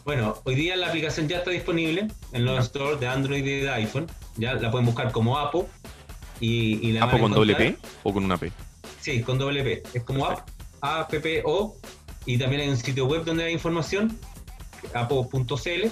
Bueno, 0.05 0.35
hoy 0.45 0.55
día 0.55 0.77
la 0.77 0.89
aplicación 0.89 1.29
ya 1.29 1.39
está 1.39 1.51
disponible 1.51 2.09
en 2.33 2.45
los 2.45 2.67
stores 2.67 3.01
de 3.01 3.07
Android 3.07 3.45
y 3.45 3.61
de 3.61 3.71
iPhone. 3.71 4.07
Ya 4.37 4.55
la 4.55 4.71
pueden 4.71 4.87
buscar 4.87 5.13
como 5.13 5.39
Apo. 5.39 5.69
Y, 6.41 6.87
y 6.87 6.97
¿Apo 6.99 7.19
con 7.19 7.33
doble 7.33 7.55
P 7.55 7.77
o 8.03 8.13
con 8.13 8.25
una 8.25 8.37
P? 8.37 8.53
Sí, 9.01 9.23
con 9.23 9.39
doble 9.39 9.63
P. 9.63 9.83
Es 9.95 10.03
como 10.03 10.27
App, 10.27 10.49
A-P-P-O. 10.81 11.77
Y 12.27 12.39
también 12.39 12.63
hay 12.63 12.69
un 12.69 12.77
sitio 12.77 13.07
web 13.07 13.25
donde 13.25 13.45
hay 13.45 13.53
información, 13.53 14.19
apo.cl 14.95 15.89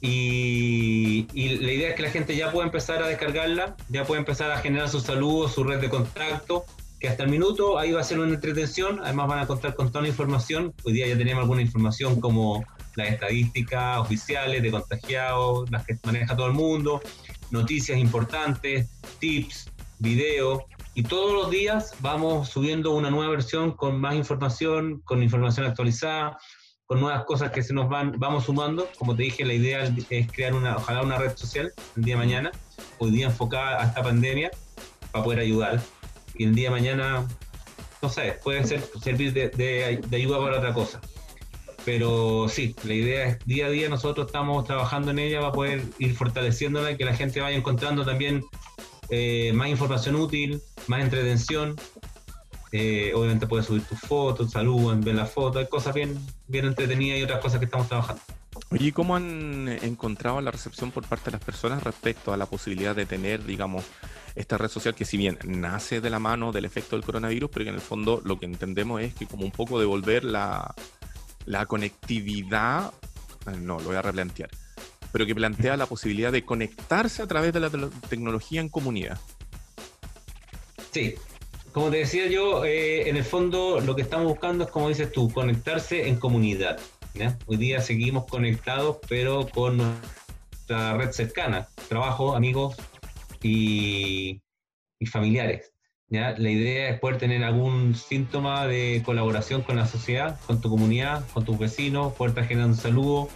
y, 0.00 1.26
la 1.34 1.72
idea 1.72 1.90
es 1.90 1.94
que 1.96 2.02
la 2.02 2.10
gente 2.10 2.34
ya 2.34 2.50
pueda 2.50 2.66
empezar 2.66 3.02
a 3.02 3.06
descargarla, 3.06 3.76
ya 3.88 4.04
puede 4.04 4.20
empezar 4.20 4.50
a 4.50 4.58
generar 4.58 4.88
sus 4.88 5.02
saludos, 5.02 5.52
su 5.52 5.64
red 5.64 5.80
de 5.80 5.90
contacto, 5.90 6.64
que 6.98 7.08
hasta 7.08 7.22
el 7.24 7.30
minuto 7.30 7.78
ahí 7.78 7.92
va 7.92 8.00
a 8.00 8.04
ser 8.04 8.18
una 8.20 8.32
entretención, 8.32 9.00
además 9.02 9.28
van 9.28 9.38
a 9.40 9.46
contar 9.46 9.74
con 9.74 9.88
toda 9.88 10.02
la 10.02 10.08
información, 10.08 10.74
hoy 10.84 10.94
día 10.94 11.06
ya 11.06 11.16
tenemos 11.16 11.42
alguna 11.42 11.62
información 11.62 12.20
como 12.20 12.64
las 12.96 13.08
estadísticas 13.08 13.98
oficiales 13.98 14.62
de 14.62 14.70
contagiados, 14.70 15.70
las 15.70 15.86
que 15.86 15.98
maneja 16.04 16.36
todo 16.36 16.46
el 16.46 16.54
mundo, 16.54 17.00
noticias 17.50 17.98
importantes, 17.98 18.88
tips, 19.18 19.70
videos, 19.98 20.62
y 20.94 21.02
todos 21.04 21.32
los 21.32 21.50
días 21.50 21.94
vamos 22.00 22.48
subiendo 22.48 22.92
una 22.92 23.10
nueva 23.10 23.30
versión 23.30 23.72
con 23.72 24.00
más 24.00 24.14
información, 24.14 25.00
con 25.04 25.22
información 25.22 25.66
actualizada, 25.66 26.38
con 26.90 26.98
nuevas 26.98 27.24
cosas 27.24 27.52
que 27.52 27.62
se 27.62 27.72
nos 27.72 27.88
van, 27.88 28.14
vamos 28.18 28.46
sumando. 28.46 28.88
Como 28.98 29.14
te 29.14 29.22
dije, 29.22 29.44
la 29.44 29.52
idea 29.54 29.94
es 30.10 30.32
crear 30.32 30.54
una, 30.54 30.76
ojalá 30.76 31.02
una 31.02 31.18
red 31.18 31.36
social 31.36 31.72
el 31.96 32.02
día 32.02 32.16
de 32.16 32.18
mañana, 32.18 32.50
hoy 32.98 33.12
día 33.12 33.26
enfocada 33.26 33.80
a 33.80 33.86
esta 33.86 34.02
pandemia, 34.02 34.50
para 35.12 35.22
poder 35.22 35.38
ayudar. 35.38 35.80
Y 36.34 36.42
el 36.42 36.54
día 36.56 36.64
de 36.68 36.74
mañana, 36.74 37.28
no 38.02 38.08
sé, 38.08 38.40
puede 38.42 38.64
ser, 38.64 38.82
servir 39.00 39.32
de, 39.32 40.02
ayuda 40.12 40.40
para 40.40 40.58
otra 40.58 40.74
cosa. 40.74 41.00
Pero 41.84 42.48
sí, 42.48 42.74
la 42.82 42.94
idea 42.94 43.26
es 43.26 43.38
día 43.46 43.66
a 43.66 43.70
día 43.70 43.88
nosotros 43.88 44.26
estamos 44.26 44.64
trabajando 44.64 45.12
en 45.12 45.20
ella 45.20 45.38
para 45.38 45.52
poder 45.52 45.84
ir 46.00 46.16
fortaleciéndola 46.16 46.90
y 46.90 46.96
que 46.96 47.04
la 47.04 47.14
gente 47.14 47.40
vaya 47.40 47.56
encontrando 47.56 48.04
también 48.04 48.44
eh, 49.10 49.52
más 49.54 49.68
información 49.68 50.16
útil, 50.16 50.60
más 50.88 51.02
entretención 51.02 51.76
eh, 52.72 53.12
obviamente 53.14 53.46
puedes 53.46 53.66
subir 53.66 53.82
tus 53.82 53.98
fotos, 54.00 54.50
saludan, 54.50 55.00
ven 55.00 55.16
las 55.16 55.30
fotos, 55.30 55.62
hay 55.62 55.68
cosas 55.68 55.94
bien, 55.94 56.18
bien 56.46 56.66
entretenidas 56.66 57.18
y 57.18 57.22
otras 57.22 57.40
cosas 57.40 57.58
que 57.58 57.64
estamos 57.64 57.88
trabajando. 57.88 58.22
Oye, 58.70 58.92
¿cómo 58.92 59.16
han 59.16 59.68
encontrado 59.68 60.40
la 60.40 60.50
recepción 60.50 60.90
por 60.90 61.04
parte 61.06 61.26
de 61.26 61.32
las 61.32 61.44
personas 61.44 61.82
respecto 61.82 62.32
a 62.32 62.36
la 62.36 62.46
posibilidad 62.46 62.94
de 62.94 63.06
tener, 63.06 63.44
digamos, 63.44 63.84
esta 64.34 64.58
red 64.58 64.68
social 64.68 64.94
que 64.94 65.04
si 65.04 65.16
bien 65.16 65.38
nace 65.44 66.00
de 66.00 66.10
la 66.10 66.18
mano 66.18 66.52
del 66.52 66.64
efecto 66.64 66.96
del 66.96 67.04
coronavirus, 67.04 67.50
pero 67.52 67.64
que 67.64 67.68
en 67.70 67.74
el 67.76 67.80
fondo 67.80 68.20
lo 68.24 68.38
que 68.38 68.46
entendemos 68.46 69.00
es 69.02 69.14
que 69.14 69.26
como 69.26 69.44
un 69.44 69.50
poco 69.50 69.78
devolver 69.78 70.24
la, 70.24 70.74
la 71.46 71.66
conectividad, 71.66 72.92
eh, 73.46 73.56
no, 73.60 73.78
lo 73.78 73.86
voy 73.86 73.96
a 73.96 74.02
replantear, 74.02 74.50
pero 75.12 75.26
que 75.26 75.34
plantea 75.34 75.76
la 75.76 75.86
posibilidad 75.86 76.32
de 76.32 76.44
conectarse 76.44 77.22
a 77.22 77.26
través 77.26 77.52
de 77.52 77.60
la 77.60 77.70
tecnología 78.08 78.60
en 78.60 78.68
comunidad. 78.68 79.18
Sí, 80.92 81.14
como 81.72 81.90
te 81.90 81.98
decía 81.98 82.26
yo, 82.26 82.64
eh, 82.64 83.08
en 83.08 83.16
el 83.16 83.24
fondo 83.24 83.80
lo 83.80 83.94
que 83.94 84.02
estamos 84.02 84.26
buscando 84.26 84.64
es, 84.64 84.70
como 84.70 84.88
dices 84.88 85.12
tú, 85.12 85.30
conectarse 85.30 86.08
en 86.08 86.16
comunidad. 86.16 86.80
Hoy 87.46 87.56
día 87.56 87.80
seguimos 87.80 88.26
conectados, 88.26 88.98
pero 89.08 89.48
con 89.48 89.78
nuestra 89.78 90.96
red 90.96 91.10
cercana, 91.10 91.68
trabajo, 91.88 92.34
amigos 92.34 92.76
y, 93.42 94.40
familiares. 95.10 95.72
¿ya? 96.08 96.34
La 96.38 96.50
idea 96.50 96.90
es 96.90 97.00
poder 97.00 97.18
tener 97.18 97.42
algún 97.42 97.94
síntoma 97.94 98.66
de 98.66 99.02
colaboración 99.04 99.62
con 99.62 99.76
la 99.76 99.86
sociedad, 99.86 100.38
con 100.46 100.60
tu 100.60 100.70
comunidad, 100.70 101.26
con 101.32 101.44
tus 101.44 101.58
vecinos, 101.58 102.12
poder 102.14 102.30
estar 102.30 102.46
generando 102.46 102.76
un 102.76 102.80
saludo, 102.80 103.28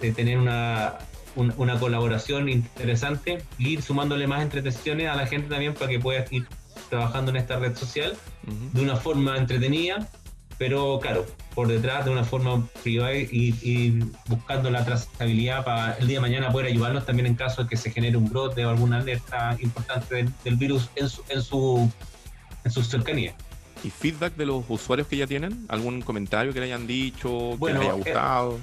de 0.00 0.12
tener 0.12 0.38
una, 0.38 0.98
una 1.34 1.78
colaboración 1.78 2.48
interesante, 2.48 3.42
ir 3.58 3.80
sumándole 3.80 4.26
más 4.26 4.42
entretenciones 4.42 5.08
a 5.08 5.16
la 5.16 5.26
gente 5.26 5.48
también 5.48 5.74
para 5.74 5.88
que 5.88 5.98
puedas 5.98 6.30
ir 6.32 6.46
trabajando 6.88 7.30
en 7.30 7.36
esta 7.36 7.58
red 7.58 7.76
social 7.76 8.16
de 8.72 8.82
una 8.82 8.96
forma 8.96 9.36
entretenida, 9.36 10.08
pero 10.58 10.98
claro, 11.00 11.26
por 11.54 11.68
detrás 11.68 12.04
de 12.04 12.10
una 12.10 12.24
forma 12.24 12.66
privada 12.82 13.14
y, 13.14 14.00
buscando 14.26 14.70
la 14.70 14.84
trazabilidad 14.84 15.64
para 15.64 15.94
el 15.94 16.08
día 16.08 16.16
de 16.16 16.20
mañana 16.20 16.50
poder 16.50 16.66
ayudarnos 16.68 17.06
también 17.06 17.26
en 17.26 17.34
caso 17.34 17.62
de 17.62 17.68
que 17.68 17.76
se 17.76 17.90
genere 17.90 18.16
un 18.16 18.28
brote 18.28 18.64
o 18.64 18.70
alguna 18.70 18.98
alerta 18.98 19.56
importante 19.60 20.26
del, 20.44 20.56
virus 20.56 20.90
en 20.96 21.08
su, 21.08 21.22
en 21.28 21.42
su, 21.42 21.90
en 22.64 22.70
su 22.70 22.82
cercanía. 22.82 23.34
¿Y 23.84 23.90
feedback 23.90 24.34
de 24.34 24.46
los 24.46 24.64
usuarios 24.68 25.06
que 25.06 25.16
ya 25.16 25.28
tienen? 25.28 25.66
¿Algún 25.68 26.02
comentario 26.02 26.52
que 26.52 26.58
le 26.58 26.66
hayan 26.66 26.86
dicho, 26.86 27.56
que 27.60 27.72
les 27.72 27.80
haya 27.80 27.90
eh, 27.90 27.92
gustado? 27.92 28.58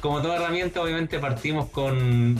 como 0.00 0.22
toda 0.22 0.36
herramienta, 0.36 0.80
obviamente 0.80 1.18
partimos 1.18 1.68
con 1.70 2.38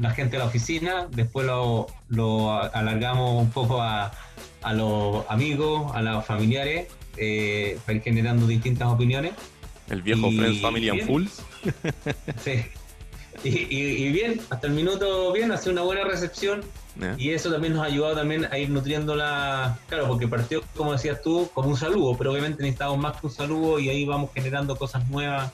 la 0.00 0.10
gente 0.10 0.32
de 0.32 0.38
la 0.38 0.44
oficina, 0.44 1.08
después 1.10 1.46
lo, 1.46 1.86
lo 2.08 2.52
alargamos 2.52 3.42
un 3.42 3.50
poco 3.50 3.80
a, 3.80 4.12
a 4.62 4.72
los 4.72 5.24
amigos, 5.28 5.90
a 5.94 6.02
los 6.02 6.24
familiares, 6.24 6.88
eh, 7.16 7.78
para 7.84 7.96
ir 7.96 8.02
generando 8.02 8.46
distintas 8.46 8.88
opiniones. 8.88 9.32
El 9.88 10.02
viejo 10.02 10.30
Friends 10.30 10.60
Family 10.60 10.88
and 10.88 11.06
Fools. 11.06 11.42
sí. 12.44 12.64
Y, 13.42 14.12
bien, 14.12 14.40
hasta 14.50 14.66
el 14.66 14.74
minuto 14.74 15.32
bien, 15.32 15.50
hace 15.50 15.70
una 15.70 15.82
buena 15.82 16.04
recepción. 16.04 16.62
Y 17.16 17.30
eso 17.30 17.50
también 17.50 17.72
nos 17.72 17.82
ha 17.82 17.86
ayudado 17.86 18.16
también 18.16 18.46
a 18.50 18.58
ir 18.58 18.68
nutriéndola, 18.68 19.78
claro, 19.88 20.06
porque 20.08 20.28
partió, 20.28 20.62
como 20.76 20.92
decías 20.92 21.22
tú, 21.22 21.48
como 21.54 21.70
un 21.70 21.76
saludo, 21.76 22.14
pero 22.18 22.32
obviamente 22.32 22.62
necesitamos 22.62 22.98
más 22.98 23.18
que 23.18 23.26
un 23.28 23.32
saludo 23.32 23.78
y 23.78 23.88
ahí 23.88 24.04
vamos 24.04 24.30
generando 24.34 24.76
cosas 24.76 25.08
nuevas, 25.08 25.50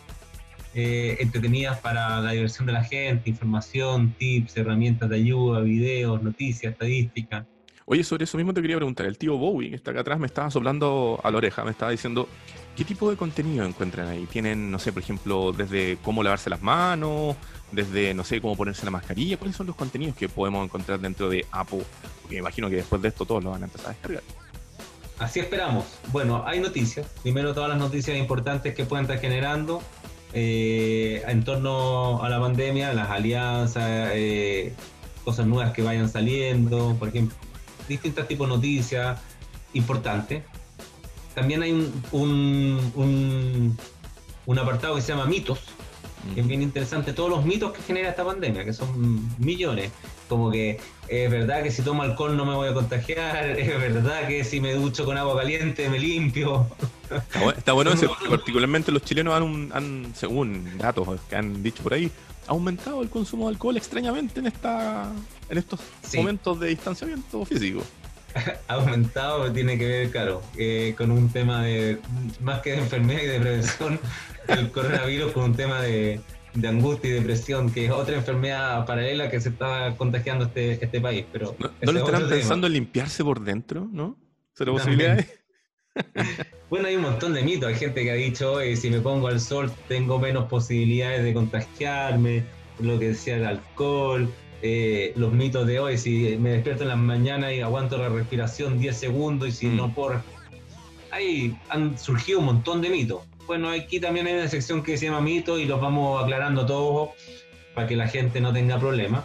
eh, 0.74 1.18
entretenidas 1.20 1.78
para 1.78 2.20
la 2.20 2.32
diversión 2.32 2.66
de 2.66 2.72
la 2.72 2.82
gente, 2.82 3.30
información, 3.30 4.12
tips, 4.18 4.56
herramientas 4.56 5.08
de 5.08 5.16
ayuda, 5.16 5.60
videos, 5.60 6.20
noticias, 6.22 6.72
estadísticas. 6.72 7.46
Oye, 7.88 8.02
sobre 8.02 8.24
eso 8.24 8.36
mismo 8.36 8.52
te 8.52 8.60
quería 8.60 8.76
preguntar. 8.76 9.06
El 9.06 9.16
tío 9.16 9.38
Bowie, 9.38 9.70
que 9.70 9.76
está 9.76 9.92
acá 9.92 10.00
atrás, 10.00 10.18
me 10.18 10.26
estaba 10.26 10.50
soplando 10.50 11.20
a 11.22 11.30
la 11.30 11.36
oreja, 11.36 11.62
me 11.64 11.70
estaba 11.70 11.92
diciendo, 11.92 12.28
¿qué 12.76 12.84
tipo 12.84 13.08
de 13.08 13.16
contenido 13.16 13.64
encuentran 13.64 14.08
ahí? 14.08 14.26
Tienen, 14.26 14.72
no 14.72 14.80
sé, 14.80 14.92
por 14.92 15.04
ejemplo, 15.04 15.52
desde 15.52 15.96
cómo 16.02 16.24
lavarse 16.24 16.50
las 16.50 16.60
manos, 16.60 17.36
desde, 17.70 18.12
no 18.12 18.24
sé, 18.24 18.40
cómo 18.40 18.56
ponerse 18.56 18.84
la 18.84 18.90
mascarilla. 18.90 19.36
¿Cuáles 19.36 19.56
son 19.56 19.68
los 19.68 19.76
contenidos 19.76 20.16
que 20.16 20.28
podemos 20.28 20.64
encontrar 20.64 20.98
dentro 20.98 21.28
de 21.28 21.46
Apple? 21.52 21.84
Porque 22.22 22.34
me 22.34 22.40
imagino 22.40 22.68
que 22.68 22.74
después 22.74 23.00
de 23.00 23.06
esto 23.06 23.24
todos 23.24 23.44
lo 23.44 23.50
van 23.52 23.62
a 23.62 23.66
empezar 23.66 23.86
a 23.86 23.90
descargar. 23.90 24.22
así 25.20 25.38
esperamos. 25.38 25.84
Bueno, 26.10 26.42
hay 26.44 26.58
noticias. 26.58 27.06
Primero 27.22 27.54
todas 27.54 27.68
las 27.68 27.78
noticias 27.78 28.18
importantes 28.18 28.74
que 28.74 28.84
pueden 28.84 29.04
estar 29.04 29.20
generando 29.20 29.80
eh, 30.32 31.22
en 31.28 31.44
torno 31.44 32.20
a 32.20 32.28
la 32.28 32.40
pandemia, 32.40 32.92
las 32.94 33.10
alianzas, 33.10 34.10
eh, 34.12 34.74
cosas 35.24 35.46
nuevas 35.46 35.72
que 35.72 35.82
vayan 35.82 36.08
saliendo, 36.08 36.96
por 36.98 37.10
ejemplo, 37.10 37.36
distintos 37.88 38.26
tipos 38.28 38.48
de 38.48 38.56
noticias 38.56 39.18
importantes. 39.74 40.42
También 41.34 41.62
hay 41.62 41.72
un, 41.72 41.92
un, 42.12 43.76
un, 44.46 44.58
apartado 44.58 44.94
que 44.94 45.02
se 45.02 45.08
llama 45.08 45.26
mitos, 45.26 45.60
que 46.34 46.40
es 46.40 46.46
bien 46.46 46.62
interesante, 46.62 47.12
todos 47.12 47.28
los 47.28 47.44
mitos 47.44 47.72
que 47.72 47.82
genera 47.82 48.08
esta 48.08 48.24
pandemia, 48.24 48.64
que 48.64 48.72
son 48.72 49.36
millones, 49.38 49.92
como 50.28 50.50
que 50.50 50.80
es 51.08 51.30
verdad 51.30 51.62
que 51.62 51.70
si 51.70 51.82
tomo 51.82 52.02
alcohol 52.02 52.36
no 52.36 52.44
me 52.44 52.54
voy 52.54 52.68
a 52.68 52.74
contagiar, 52.74 53.46
es 53.58 53.68
verdad 53.68 54.26
que 54.28 54.44
si 54.44 54.60
me 54.60 54.72
ducho 54.74 55.04
con 55.04 55.16
agua 55.16 55.36
caliente 55.36 55.88
me 55.88 55.98
limpio. 55.98 56.66
Está 57.56 57.72
bueno, 57.72 57.92
eso, 57.92 58.16
particularmente 58.28 58.90
los 58.92 59.02
chilenos 59.02 59.34
han, 59.34 59.70
han, 59.72 60.14
según 60.14 60.78
datos 60.78 61.20
que 61.28 61.36
han 61.36 61.62
dicho 61.62 61.82
por 61.82 61.94
ahí, 61.94 62.10
aumentado 62.46 63.02
el 63.02 63.10
consumo 63.10 63.46
de 63.46 63.54
alcohol 63.54 63.76
extrañamente 63.76 64.40
en 64.40 64.46
esta 64.46 65.12
en 65.48 65.58
estos 65.58 65.80
momentos 66.14 66.58
de 66.60 66.68
distanciamiento 66.68 67.44
físico. 67.44 67.82
ha 68.68 68.74
aumentado, 68.74 69.50
tiene 69.52 69.78
que 69.78 69.86
ver, 69.86 70.10
claro, 70.10 70.42
eh, 70.56 70.94
con 70.96 71.10
un 71.10 71.30
tema 71.30 71.62
de, 71.62 71.98
más 72.40 72.60
que 72.60 72.72
de 72.72 72.78
enfermedad 72.78 73.22
y 73.22 73.26
de 73.26 73.40
prevención, 73.40 74.00
el 74.48 74.70
coronavirus 74.70 75.32
con 75.32 75.44
un 75.44 75.56
tema 75.56 75.80
de, 75.80 76.20
angustia 76.64 77.10
y 77.10 77.12
depresión, 77.14 77.70
que 77.70 77.86
es 77.86 77.90
otra 77.90 78.16
enfermedad 78.16 78.84
paralela 78.86 79.30
que 79.30 79.40
se 79.40 79.50
está 79.50 79.94
contagiando 79.96 80.46
este, 80.46 80.72
este 80.72 81.00
país. 81.00 81.24
Pero 81.32 81.56
¿No, 81.58 81.92
le 81.92 81.98
estarán 82.00 82.28
pensando 82.28 82.66
en 82.66 82.74
limpiarse 82.74 83.22
por 83.24 83.40
dentro, 83.40 83.88
no? 83.92 84.16
¿Será 84.54 84.72
posibilidad? 84.72 85.24
bueno, 86.70 86.88
hay 86.88 86.96
un 86.96 87.02
montón 87.02 87.34
de 87.34 87.42
mitos. 87.42 87.68
Hay 87.68 87.76
gente 87.76 88.02
que 88.02 88.10
ha 88.10 88.14
dicho, 88.14 88.58
si 88.76 88.90
me 88.90 89.00
pongo 89.00 89.28
al 89.28 89.40
sol 89.40 89.70
tengo 89.88 90.18
menos 90.18 90.46
posibilidades 90.48 91.24
de 91.24 91.34
contagiarme, 91.34 92.44
lo 92.80 92.98
que 92.98 93.08
decía 93.08 93.36
el 93.36 93.46
alcohol. 93.46 94.30
Eh, 94.62 95.12
los 95.16 95.32
mitos 95.32 95.66
de 95.66 95.78
hoy, 95.78 95.98
si 95.98 96.36
me 96.38 96.50
despierto 96.50 96.82
en 96.82 96.88
la 96.88 96.96
mañana 96.96 97.52
y 97.52 97.60
aguanto 97.60 97.98
la 97.98 98.08
respiración 98.08 98.78
10 98.78 98.96
segundos 98.96 99.48
y 99.48 99.52
si 99.52 99.66
mm. 99.66 99.76
no 99.76 99.94
por 99.94 100.22
Ahí 101.10 101.56
han 101.68 101.98
surgido 101.98 102.40
un 102.40 102.46
montón 102.46 102.82
de 102.82 102.90
mitos. 102.90 103.22
Bueno, 103.46 103.70
aquí 103.70 104.00
también 104.00 104.26
hay 104.26 104.34
una 104.34 104.48
sección 104.48 104.82
que 104.82 104.98
se 104.98 105.06
llama 105.06 105.20
mitos 105.20 105.60
y 105.60 105.66
los 105.66 105.80
vamos 105.80 106.22
aclarando 106.22 106.66
todos 106.66 107.10
para 107.74 107.86
que 107.86 107.94
la 107.94 108.08
gente 108.08 108.40
no 108.40 108.52
tenga 108.52 108.78
problemas. 108.78 109.24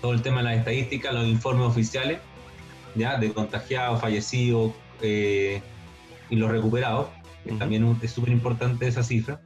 Todo 0.00 0.12
el 0.12 0.22
tema 0.22 0.38
de 0.38 0.44
las 0.44 0.58
estadísticas, 0.58 1.14
los 1.14 1.26
informes 1.26 1.66
oficiales, 1.66 2.18
ya 2.96 3.18
de 3.18 3.32
contagiados, 3.32 4.00
fallecidos 4.00 4.72
eh, 5.00 5.62
y 6.28 6.36
los 6.36 6.50
recuperados, 6.50 7.08
que 7.44 7.52
también 7.52 7.96
es 8.02 8.10
súper 8.10 8.32
importante 8.32 8.88
esa 8.88 9.02
cifra. 9.02 9.40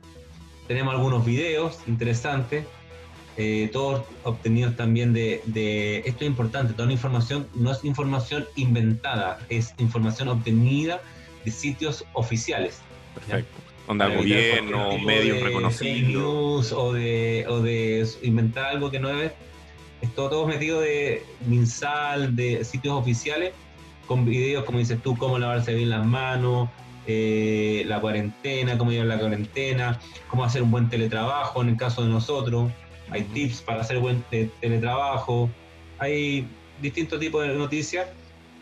Tenemos 0.67 0.95
algunos 0.95 1.25
videos 1.27 1.81
interesantes, 1.87 2.65
eh, 3.37 3.69
todos 3.73 4.05
obtenidos 4.23 4.77
también 4.77 5.13
de, 5.13 6.03
esto 6.07 6.25
es 6.25 6.27
importante, 6.29 6.73
toda 6.73 6.87
la 6.87 6.93
información 6.93 7.49
no 7.55 7.73
es 7.73 7.85
información 7.85 8.47
inventada, 8.55 9.41
es 9.49 9.75
información 9.79 10.29
obtenida 10.29 11.03
de 11.45 11.51
sitios 11.51 12.05
oficiales. 12.15 12.79
Perfecto. 13.15 13.64
Onda 13.87 14.09
gobierno, 14.09 14.99
medios 14.99 15.41
reconocidos. 15.43 16.73
o 16.73 16.93
de, 16.93 17.45
o 17.49 17.61
de 17.61 18.07
inventar 18.23 18.67
algo 18.67 18.91
que 18.91 18.99
no 18.99 19.11
es. 19.11 19.33
Esto 20.01 20.29
todo 20.29 20.47
metido 20.47 20.81
de 20.81 21.23
MinSal, 21.47 22.37
de 22.37 22.65
sitios 22.65 22.95
oficiales, 22.95 23.53
con 24.07 24.25
videos, 24.25 24.65
como 24.65 24.79
dices 24.79 25.03
tú, 25.03 25.17
cómo 25.17 25.39
lavarse 25.39 25.75
bien 25.75 25.91
las 25.91 26.05
manos, 26.05 26.69
eh, 27.07 27.85
la 27.87 28.01
cuarentena, 28.01 28.77
cómo 28.77 28.91
llevar 28.91 29.07
la 29.07 29.19
cuarentena, 29.19 30.01
cómo 30.29 30.45
hacer 30.45 30.63
un 30.63 30.71
buen 30.71 30.89
teletrabajo 30.91 31.63
en 31.63 31.71
el 31.71 31.77
caso 31.77 32.03
de 32.03 32.09
nosotros 32.09 32.71
hay 33.11 33.23
tips 33.23 33.63
para 33.63 33.81
hacer 33.83 33.99
buen 33.99 34.23
teletrabajo, 34.61 35.51
hay 35.99 36.47
distintos 36.81 37.21
tipos 37.21 37.47
de 37.47 37.55
noticias. 37.55 38.09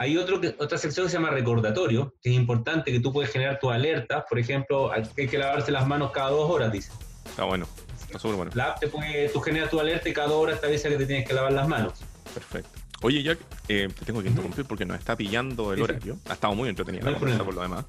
Hay 0.02 0.16
otro 0.16 0.40
otra 0.58 0.78
sección 0.78 1.06
que 1.06 1.10
se 1.12 1.16
llama 1.16 1.30
recordatorio, 1.30 2.12
que 2.20 2.30
es 2.30 2.34
importante 2.34 2.90
que 2.90 2.98
tú 2.98 3.12
puedes 3.12 3.30
generar 3.30 3.60
tus 3.60 3.70
alertas. 3.70 4.24
Por 4.28 4.36
ejemplo, 4.36 4.90
hay 4.92 5.28
que 5.28 5.38
lavarse 5.38 5.70
las 5.70 5.86
manos 5.86 6.10
cada 6.10 6.30
dos 6.30 6.50
horas, 6.50 6.72
dice. 6.72 6.90
Está 7.24 7.44
bueno, 7.44 7.68
está 8.00 8.18
súper 8.18 8.36
bueno. 8.36 8.50
La 8.56 8.70
app 8.70 8.80
te 8.80 8.88
puede, 8.88 9.28
tú 9.28 9.40
generas 9.40 9.70
tu 9.70 9.78
alerta 9.78 10.08
y 10.08 10.12
cada 10.12 10.26
dos 10.26 10.38
horas 10.38 10.60
te 10.60 10.66
avisa 10.66 10.88
que 10.88 10.96
te 10.96 11.06
tienes 11.06 11.28
que 11.28 11.32
lavar 11.32 11.52
las 11.52 11.68
manos. 11.68 12.00
Perfecto. 12.34 12.81
Oye, 13.02 13.22
Jack, 13.22 13.38
eh, 13.68 13.88
te 13.98 14.04
tengo 14.04 14.22
que 14.22 14.28
interrumpir 14.28 14.64
porque 14.64 14.84
nos 14.84 14.98
está 14.98 15.16
pillando 15.16 15.72
el 15.72 15.82
horario. 15.82 16.18
Ha 16.28 16.34
estado 16.34 16.54
muy 16.54 16.68
entretenido 16.68 17.10
no 17.10 17.18
por 17.18 17.54
lo 17.54 17.62
demás. 17.62 17.84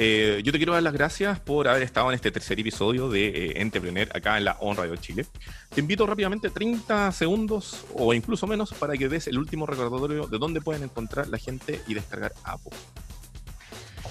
Eh, 0.00 0.40
yo 0.44 0.52
te 0.52 0.58
quiero 0.58 0.72
dar 0.72 0.82
las 0.82 0.92
gracias 0.92 1.40
por 1.40 1.66
haber 1.66 1.82
estado 1.82 2.08
en 2.08 2.14
este 2.14 2.30
tercer 2.30 2.58
episodio 2.60 3.10
de 3.10 3.26
eh, 3.26 3.52
Entrepreneur 3.60 4.08
acá 4.14 4.38
en 4.38 4.44
la 4.44 4.56
On 4.60 4.76
Radio 4.76 4.94
Chile. 4.96 5.26
Te 5.74 5.80
invito 5.80 6.06
rápidamente 6.06 6.50
30 6.50 7.10
segundos 7.10 7.84
o 7.94 8.14
incluso 8.14 8.46
menos 8.46 8.72
para 8.74 8.96
que 8.96 9.08
des 9.08 9.26
el 9.26 9.38
último 9.38 9.66
recordatorio 9.66 10.28
de 10.28 10.38
dónde 10.38 10.60
pueden 10.60 10.84
encontrar 10.84 11.28
la 11.28 11.36
gente 11.36 11.82
y 11.88 11.94
descargar 11.94 12.32
Apo. 12.44 12.70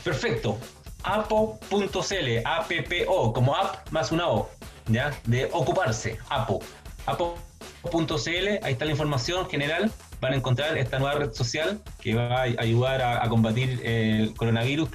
Perfecto. 0.04 0.60
Apo.cl, 1.04 2.42
APPO, 2.44 3.34
como 3.34 3.56
app 3.56 3.90
más 3.92 4.12
una 4.12 4.28
O, 4.28 4.50
¿ya? 4.88 5.18
De 5.26 5.50
ocuparse, 5.54 6.20
Apo. 6.30 6.60
Apo.cl, 7.06 8.48
ahí 8.62 8.74
está 8.74 8.84
la 8.84 8.92
información 8.92 9.50
general. 9.50 9.90
Van 10.20 10.34
a 10.34 10.36
encontrar 10.36 10.78
esta 10.78 11.00
nueva 11.00 11.20
red 11.20 11.32
social 11.32 11.80
que 12.02 12.16
va 12.16 12.40
a 12.40 12.42
ayudar 12.44 13.02
a 13.02 13.28
combatir 13.30 13.82
el 13.84 14.34
coronavirus 14.36 14.90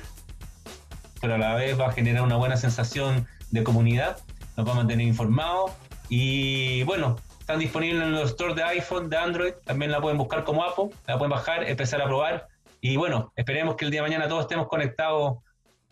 pero 1.23 1.37
a 1.37 1.39
la 1.39 1.55
vez 1.55 1.79
va 1.79 1.87
a 1.87 1.93
generar 1.93 2.23
una 2.23 2.37
buena 2.37 2.57
sensación 2.57 3.29
de 3.53 3.63
comunidad, 3.63 4.19
nos 4.57 4.69
va 4.69 4.73
a 4.73 4.75
mantener 4.75 5.07
informados 5.07 5.71
y 6.09 6.83
bueno, 6.83 7.17
están 7.39 7.61
disponibles 7.61 8.03
en 8.03 8.13
los 8.13 8.31
stores 8.31 8.57
de 8.57 8.65
iPhone, 8.65 9.09
de 9.09 9.17
Android, 9.17 9.53
también 9.65 9.93
la 9.93 10.01
pueden 10.01 10.19
buscar 10.19 10.43
como 10.43 10.65
Apple, 10.65 10.91
la 11.07 11.17
pueden 11.17 11.31
bajar, 11.31 11.63
empezar 11.63 12.03
a 12.03 12.07
probar 12.07 12.49
y 12.81 12.97
bueno, 12.97 13.33
esperemos 13.37 13.77
que 13.77 13.85
el 13.85 13.93
día 13.93 14.03
de 14.03 14.09
mañana 14.09 14.29
todos 14.29 14.43
estemos 14.43 14.67
conectados 14.67 15.39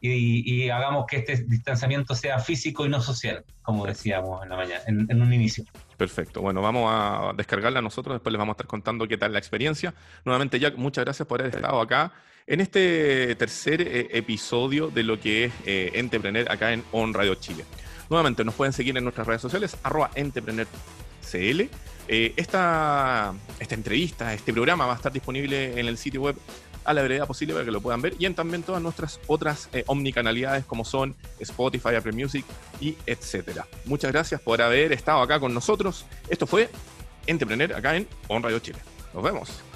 y, 0.03 0.69
hagamos 0.71 1.07
que 1.07 1.19
este 1.19 1.37
distanciamiento 1.45 2.15
sea 2.15 2.41
físico 2.41 2.85
y 2.87 2.89
no 2.89 3.01
social, 3.01 3.45
como 3.63 3.87
decíamos 3.87 4.43
en 4.43 4.49
la 4.49 4.57
mañana, 4.57 4.81
en, 4.87 5.23
un 5.23 5.33
inicio. 5.33 5.65
Perfecto. 6.01 6.41
Bueno, 6.41 6.63
vamos 6.63 6.89
a 6.91 7.35
descargarla 7.37 7.83
nosotros, 7.83 8.15
después 8.15 8.33
les 8.33 8.39
vamos 8.39 8.55
a 8.55 8.55
estar 8.55 8.67
contando 8.67 9.07
qué 9.07 9.19
tal 9.19 9.35
la 9.35 9.39
experiencia. 9.39 9.93
Nuevamente, 10.25 10.59
Jack, 10.59 10.77
muchas 10.79 11.05
gracias 11.05 11.29
por 11.29 11.43
haber 11.43 11.55
estado 11.55 11.79
acá 11.79 12.11
en 12.47 12.63
este 12.63 13.35
tercer 13.35 13.83
eh, 13.83 14.09
episodio 14.13 14.89
de 14.89 15.03
lo 15.03 15.21
que 15.21 15.45
es 15.45 15.53
eh, 15.67 16.47
acá 16.49 16.73
en 16.73 16.83
On 16.93 17.13
Radio 17.13 17.35
Chile. 17.35 17.67
Nuevamente, 18.09 18.47
nos 18.47 18.55
pueden 18.55 18.73
seguir 18.73 18.97
en 18.97 19.05
nuestras 19.05 19.27
redes 19.27 19.43
sociales, 19.43 19.77
arroba 19.83 20.11
CL. 20.15 21.69
Eh, 22.09 22.33
esta, 22.35 23.35
esta 23.59 23.75
entrevista, 23.75 24.33
este 24.33 24.55
programa 24.55 24.87
va 24.87 24.95
a 24.95 24.97
estar 24.97 25.13
disponible 25.13 25.79
en 25.79 25.87
el 25.87 25.99
sitio 25.99 26.23
web 26.23 26.37
a 26.85 26.95
la 26.95 27.03
brevedad 27.03 27.27
posible 27.27 27.55
para 27.55 27.65
que 27.65 27.71
lo 27.71 27.81
puedan 27.81 28.03
ver 28.03 28.15
y 28.19 28.27
en 28.27 28.35
también 28.35 28.63
todas 28.63 28.83
nuestras 28.83 29.21
otras 29.27 29.69
eh, 29.73 29.85
omnicanalidades 29.87 30.65
como 30.65 30.85
son 30.85 31.15
Spotify, 31.39 31.95
Apple 31.97 32.13
Music 32.13 32.45
y 32.81 32.97
etcétera. 33.07 33.67
Muchas 33.85 34.13
gracias 34.13 34.41
por 34.41 34.61
haber 34.63 34.93
estado 34.93 35.21
acá 35.21 35.41
con 35.41 35.53
nosotros. 35.55 36.07
Esto 36.29 36.47
fue 36.47 36.69
Entrepreneur 37.27 37.75
acá 37.75 37.97
en 37.97 38.09
On 38.29 38.43
Chile. 38.61 38.79
Nos 39.15 39.23
vemos. 39.23 39.70